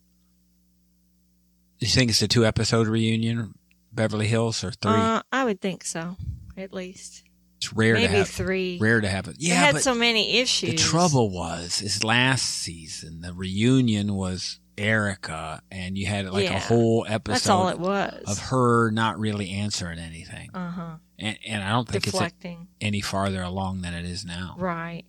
You 1.79 1.87
think 1.87 2.09
it's 2.09 2.21
a 2.21 2.27
two 2.27 2.45
episode 2.45 2.87
reunion, 2.87 3.53
Beverly 3.93 4.27
Hills, 4.27 4.63
or 4.63 4.71
three? 4.71 4.91
Uh, 4.91 5.21
I 5.31 5.45
would 5.45 5.61
think 5.61 5.85
so, 5.85 6.17
at 6.57 6.73
least. 6.73 7.23
It's 7.59 7.73
rare 7.73 7.95
to 7.95 8.07
have 8.07 8.29
three. 8.29 8.77
rare 8.79 9.01
to 9.01 9.07
have 9.09 9.27
it. 9.27 9.35
Yeah, 9.39 9.49
They 9.55 9.55
Yeah, 9.61 9.65
had 9.73 9.81
so 9.81 9.93
many 9.93 10.37
issues. 10.39 10.69
the 10.71 10.75
trouble 10.77 11.29
was 11.29 11.81
is 11.81 12.03
last 12.03 12.43
season 12.45 13.19
the 13.21 13.33
reunion 13.33 14.15
was 14.15 14.59
Erika, 14.77 15.61
and 15.69 15.97
you 15.97 16.05
had 16.07 16.29
like 16.31 16.49
a 16.49 16.57
whole 16.57 17.05
episode 17.07 17.33
That's 17.33 17.49
all 17.49 17.67
it 17.67 17.79
was. 17.79 18.23
of 18.27 18.39
her 18.49 18.91
not 18.91 19.19
really 19.19 19.49
answering 19.51 19.99
anything, 19.99 20.49
Uh 20.53 20.71
huh. 20.71 20.95
and 21.19 21.37
and 21.45 21.61
I 21.63 21.69
don't 21.71 21.87
think 21.87 22.05
Deflecting. 22.05 22.61
it's 22.61 22.69
any 22.79 23.01
farther 23.01 23.41
along 23.41 23.81
than 23.81 23.93
it 23.93 24.05
is 24.05 24.23
now. 24.23 24.55
Right. 24.57 25.03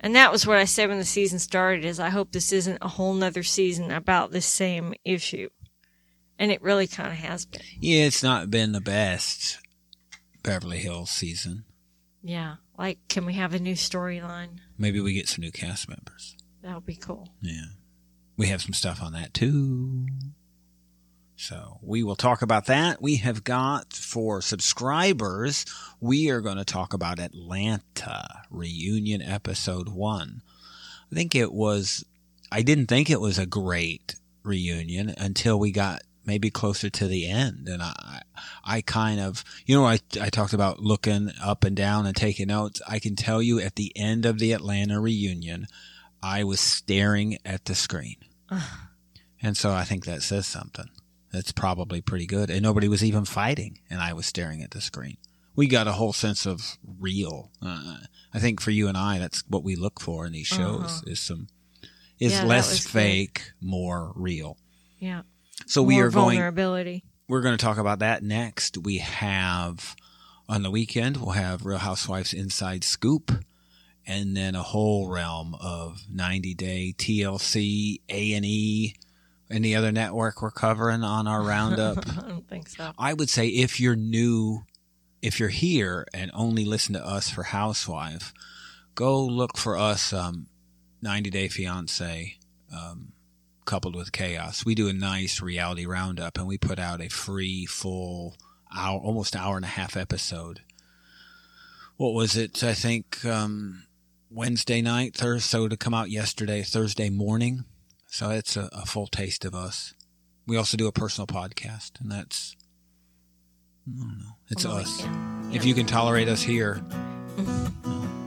And 0.00 0.14
that 0.14 0.30
was 0.30 0.46
what 0.46 0.58
I 0.58 0.66
said 0.66 0.90
when 0.90 0.98
the 0.98 1.04
season 1.06 1.38
started 1.38 1.84
is 1.84 1.98
I 1.98 2.10
hope 2.10 2.30
this 2.32 2.52
isn't 2.52 2.78
a 2.82 2.88
whole 2.88 3.14
nother 3.14 3.42
season 3.42 3.90
about 3.90 4.30
this 4.30 4.44
same 4.46 4.92
issue. 5.04 5.48
And 6.38 6.52
it 6.52 6.60
really 6.60 6.86
kind 6.86 7.08
of 7.08 7.14
has 7.14 7.46
been. 7.46 7.62
Yeah, 7.80 8.04
it's 8.04 8.22
not 8.22 8.50
been 8.50 8.72
the 8.72 8.80
best 8.82 9.58
Beverly 10.46 10.78
Hills 10.78 11.10
season. 11.10 11.64
Yeah. 12.22 12.56
Like, 12.78 12.98
can 13.08 13.26
we 13.26 13.34
have 13.34 13.52
a 13.52 13.58
new 13.58 13.74
storyline? 13.74 14.60
Maybe 14.78 15.00
we 15.00 15.12
get 15.12 15.28
some 15.28 15.42
new 15.42 15.50
cast 15.50 15.88
members. 15.88 16.36
That 16.62 16.74
would 16.74 16.86
be 16.86 16.94
cool. 16.94 17.28
Yeah. 17.42 17.64
We 18.36 18.46
have 18.46 18.62
some 18.62 18.72
stuff 18.72 19.02
on 19.02 19.12
that 19.14 19.34
too. 19.34 20.06
So 21.34 21.80
we 21.82 22.04
will 22.04 22.16
talk 22.16 22.42
about 22.42 22.66
that. 22.66 23.02
We 23.02 23.16
have 23.16 23.42
got 23.42 23.92
for 23.92 24.40
subscribers, 24.40 25.66
we 26.00 26.30
are 26.30 26.40
going 26.40 26.58
to 26.58 26.64
talk 26.64 26.94
about 26.94 27.18
Atlanta 27.18 28.42
reunion 28.48 29.20
episode 29.20 29.88
one. 29.88 30.42
I 31.10 31.14
think 31.14 31.34
it 31.34 31.52
was, 31.52 32.04
I 32.52 32.62
didn't 32.62 32.86
think 32.86 33.10
it 33.10 33.20
was 33.20 33.38
a 33.38 33.46
great 33.46 34.14
reunion 34.44 35.12
until 35.18 35.58
we 35.58 35.72
got 35.72 36.02
maybe 36.26 36.50
closer 36.50 36.90
to 36.90 37.06
the 37.06 37.28
end. 37.28 37.68
And 37.68 37.82
I, 37.82 38.22
I 38.64 38.80
kind 38.82 39.20
of, 39.20 39.44
you 39.64 39.76
know, 39.76 39.86
I, 39.86 40.00
I 40.20 40.28
talked 40.28 40.52
about 40.52 40.80
looking 40.80 41.30
up 41.42 41.64
and 41.64 41.76
down 41.76 42.04
and 42.06 42.14
taking 42.16 42.48
notes. 42.48 42.82
I 42.88 42.98
can 42.98 43.16
tell 43.16 43.40
you 43.40 43.60
at 43.60 43.76
the 43.76 43.92
end 43.96 44.26
of 44.26 44.38
the 44.38 44.52
Atlanta 44.52 45.00
reunion, 45.00 45.66
I 46.22 46.44
was 46.44 46.60
staring 46.60 47.38
at 47.44 47.64
the 47.66 47.74
screen. 47.74 48.16
and 49.42 49.56
so 49.56 49.72
I 49.72 49.84
think 49.84 50.04
that 50.04 50.22
says 50.22 50.46
something. 50.46 50.88
That's 51.32 51.52
probably 51.52 52.00
pretty 52.00 52.26
good. 52.26 52.50
And 52.50 52.62
nobody 52.62 52.88
was 52.88 53.04
even 53.04 53.24
fighting, 53.24 53.80
and 53.90 54.00
I 54.00 54.12
was 54.12 54.26
staring 54.26 54.62
at 54.62 54.70
the 54.70 54.80
screen. 54.80 55.16
We 55.54 55.66
got 55.68 55.86
a 55.86 55.92
whole 55.92 56.12
sense 56.12 56.46
of 56.46 56.76
real. 56.98 57.50
Uh, 57.62 57.98
I 58.32 58.38
think 58.38 58.60
for 58.60 58.70
you 58.70 58.88
and 58.88 58.96
I, 58.96 59.18
that's 59.18 59.42
what 59.48 59.64
we 59.64 59.74
look 59.76 60.00
for 60.00 60.26
in 60.26 60.32
these 60.32 60.46
shows 60.46 60.84
Uh-huh. 60.84 61.02
is 61.10 61.20
some 61.20 61.48
is 62.18 62.32
Yeah, 62.32 62.44
less 62.44 62.70
was 62.70 62.84
good. 62.84 62.90
fake, 62.92 63.52
more 63.60 64.12
real. 64.14 64.56
Yeah. 64.98 65.22
So 65.66 65.82
we 65.82 66.00
are 66.00 66.10
going 66.10 66.36
vulnerability. 66.36 67.04
we're 67.28 67.40
going 67.40 67.56
to 67.56 67.64
talk 67.64 67.78
about 67.78 68.00
that 68.00 68.22
next. 68.22 68.76
We 68.78 68.98
have 68.98 69.96
on 70.48 70.62
the 70.62 70.70
weekend 70.70 71.16
we'll 71.16 71.30
have 71.30 71.64
Real 71.64 71.78
Housewives 71.78 72.32
Inside 72.32 72.84
Scoop, 72.84 73.32
and 74.06 74.36
then 74.36 74.54
a 74.54 74.62
whole 74.62 75.08
realm 75.08 75.56
of 75.60 76.02
90 76.12 76.54
Day 76.54 76.94
TLC, 76.96 78.00
A 78.08 78.34
and 78.34 78.44
E, 78.44 78.94
any 79.50 79.74
other 79.74 79.90
network 79.92 80.42
we're 80.42 80.50
covering 80.50 81.02
on 81.02 81.26
our 81.26 81.42
roundup. 81.42 81.98
I 82.24 82.28
don't 82.28 82.48
think 82.48 82.68
so. 82.68 82.92
I 82.98 83.14
would 83.14 83.30
say 83.30 83.48
if 83.48 83.80
you're 83.80 83.96
new, 83.96 84.64
if 85.22 85.40
you're 85.40 85.48
here 85.48 86.06
and 86.14 86.30
only 86.34 86.64
listen 86.64 86.92
to 86.94 87.04
us 87.04 87.28
for 87.30 87.44
Housewife, 87.44 88.32
go 88.94 89.24
look 89.24 89.56
for 89.56 89.76
us. 89.76 90.12
Um, 90.12 90.46
90 91.02 91.30
Day 91.30 91.48
Fiance, 91.48 92.36
um, 92.74 93.12
coupled 93.66 93.94
with 93.94 94.12
Chaos. 94.12 94.64
We 94.64 94.74
do 94.74 94.88
a 94.88 94.92
nice 94.92 95.42
reality 95.42 95.84
roundup, 95.84 96.38
and 96.38 96.46
we 96.46 96.56
put 96.58 96.78
out 96.78 97.02
a 97.02 97.08
free, 97.08 97.66
full 97.66 98.36
hour, 98.74 98.98
almost 98.98 99.36
hour 99.36 99.56
and 99.56 99.64
a 99.64 99.68
half 99.68 99.96
episode. 99.96 100.60
What 101.96 102.14
was 102.14 102.36
it? 102.36 102.62
I 102.62 102.74
think 102.74 103.24
um, 103.24 103.84
Wednesday 104.30 104.80
night, 104.80 105.14
Thursday, 105.14 105.46
so 105.46 105.68
to 105.68 105.76
come 105.76 105.94
out 105.94 106.10
yesterday, 106.10 106.62
Thursday 106.62 107.10
morning. 107.10 107.64
So 108.06 108.30
it's 108.30 108.56
a, 108.56 108.68
a 108.72 108.86
full 108.86 109.06
taste 109.06 109.44
of 109.44 109.54
us. 109.54 109.94
We 110.46 110.56
also 110.56 110.76
do 110.76 110.86
a 110.86 110.92
personal 110.92 111.26
podcast, 111.26 112.00
and 112.00 112.10
that's 112.10 112.56
I 113.86 113.98
don't 113.98 114.18
know. 114.18 114.36
It's 114.48 114.62
the 114.62 114.70
us. 114.70 114.98
weekend. 114.98 115.54
If 115.54 115.64
you 115.64 115.74
can 115.74 115.86
tolerate 115.86 116.28
us 116.28 116.42
here, 116.42 116.82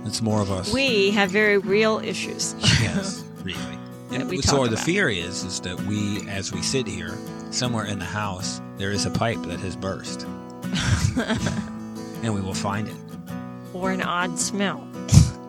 it's 0.05 0.21
more 0.21 0.41
of 0.41 0.51
us. 0.51 0.73
We 0.73 1.11
have 1.11 1.31
very 1.31 1.57
real 1.57 1.99
issues. 1.99 2.55
yes, 2.81 3.23
really. 3.43 3.77
That 4.09 4.21
And 4.21 4.29
we 4.29 4.41
so 4.41 4.57
talk 4.57 4.67
the 4.69 4.73
about. 4.73 4.85
fear 4.85 5.09
is 5.09 5.43
is 5.43 5.59
that 5.61 5.79
we, 5.83 6.27
as 6.27 6.51
we 6.51 6.61
sit 6.61 6.87
here, 6.87 7.17
somewhere 7.51 7.85
in 7.85 7.99
the 7.99 8.05
house, 8.05 8.61
there 8.77 8.91
is 8.91 9.05
a 9.05 9.11
pipe 9.11 9.41
that 9.43 9.59
has 9.59 9.75
burst, 9.75 10.23
and 12.23 12.33
we 12.33 12.41
will 12.41 12.53
find 12.53 12.87
it. 12.87 12.95
or 13.73 13.91
an 13.91 14.01
odd 14.01 14.37
smell. 14.39 14.85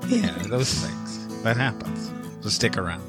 Yeah, 0.08 0.32
those 0.48 0.74
things 0.74 1.42
that 1.44 1.56
happens. 1.56 2.10
So 2.40 2.48
stick 2.48 2.76
around. 2.76 3.00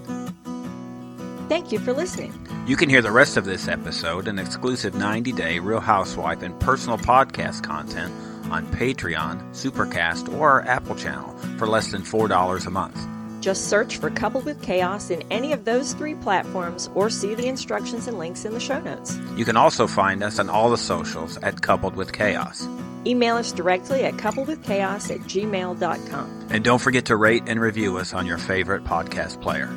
Thank 1.49 1.71
you 1.71 1.79
for 1.79 1.93
listening. 1.93 2.31
You 2.67 2.75
can 2.77 2.89
hear 2.89 3.01
the 3.01 3.11
rest 3.11 3.37
of 3.37 3.45
this 3.45 3.67
episode 3.67 4.27
and 4.27 4.39
exclusive 4.39 4.93
90 4.93 5.31
day 5.31 5.57
Real 5.57 5.79
Housewife 5.79 6.43
and 6.43 6.57
personal 6.59 6.99
podcast 6.99 7.63
content 7.63 8.13
on 8.51 8.67
Patreon, 8.67 9.41
Supercast, 9.49 10.31
or 10.37 10.61
Apple 10.67 10.95
Channel 10.95 11.35
for 11.57 11.65
less 11.65 11.89
than 11.91 12.03
$4 12.03 12.67
a 12.67 12.69
month. 12.69 12.99
Just 13.41 13.69
search 13.69 13.97
for 13.97 14.09
Coupled 14.09 14.45
with 14.45 14.61
Chaos 14.61 15.09
in 15.09 15.23
any 15.31 15.51
of 15.51 15.65
those 15.65 15.93
three 15.93 16.15
platforms 16.15 16.89
or 16.95 17.09
see 17.09 17.35
the 17.35 17.47
instructions 17.47 18.07
and 18.07 18.17
links 18.17 18.45
in 18.45 18.53
the 18.53 18.59
show 18.59 18.79
notes. 18.79 19.17
You 19.35 19.43
can 19.43 19.57
also 19.57 19.87
find 19.87 20.23
us 20.23 20.39
on 20.39 20.49
all 20.49 20.69
the 20.69 20.77
socials 20.77 21.37
at 21.37 21.61
Coupled 21.61 21.95
with 21.95 22.13
Chaos. 22.13 22.67
Email 23.05 23.35
us 23.35 23.51
directly 23.51 24.03
at 24.03 24.13
coupledwithchaos 24.13 25.13
at 25.13 25.21
gmail.com. 25.21 26.47
And 26.51 26.63
don't 26.63 26.79
forget 26.79 27.05
to 27.05 27.15
rate 27.15 27.43
and 27.47 27.59
review 27.59 27.97
us 27.97 28.13
on 28.13 28.27
your 28.27 28.37
favorite 28.37 28.83
podcast 28.83 29.41
player. 29.41 29.69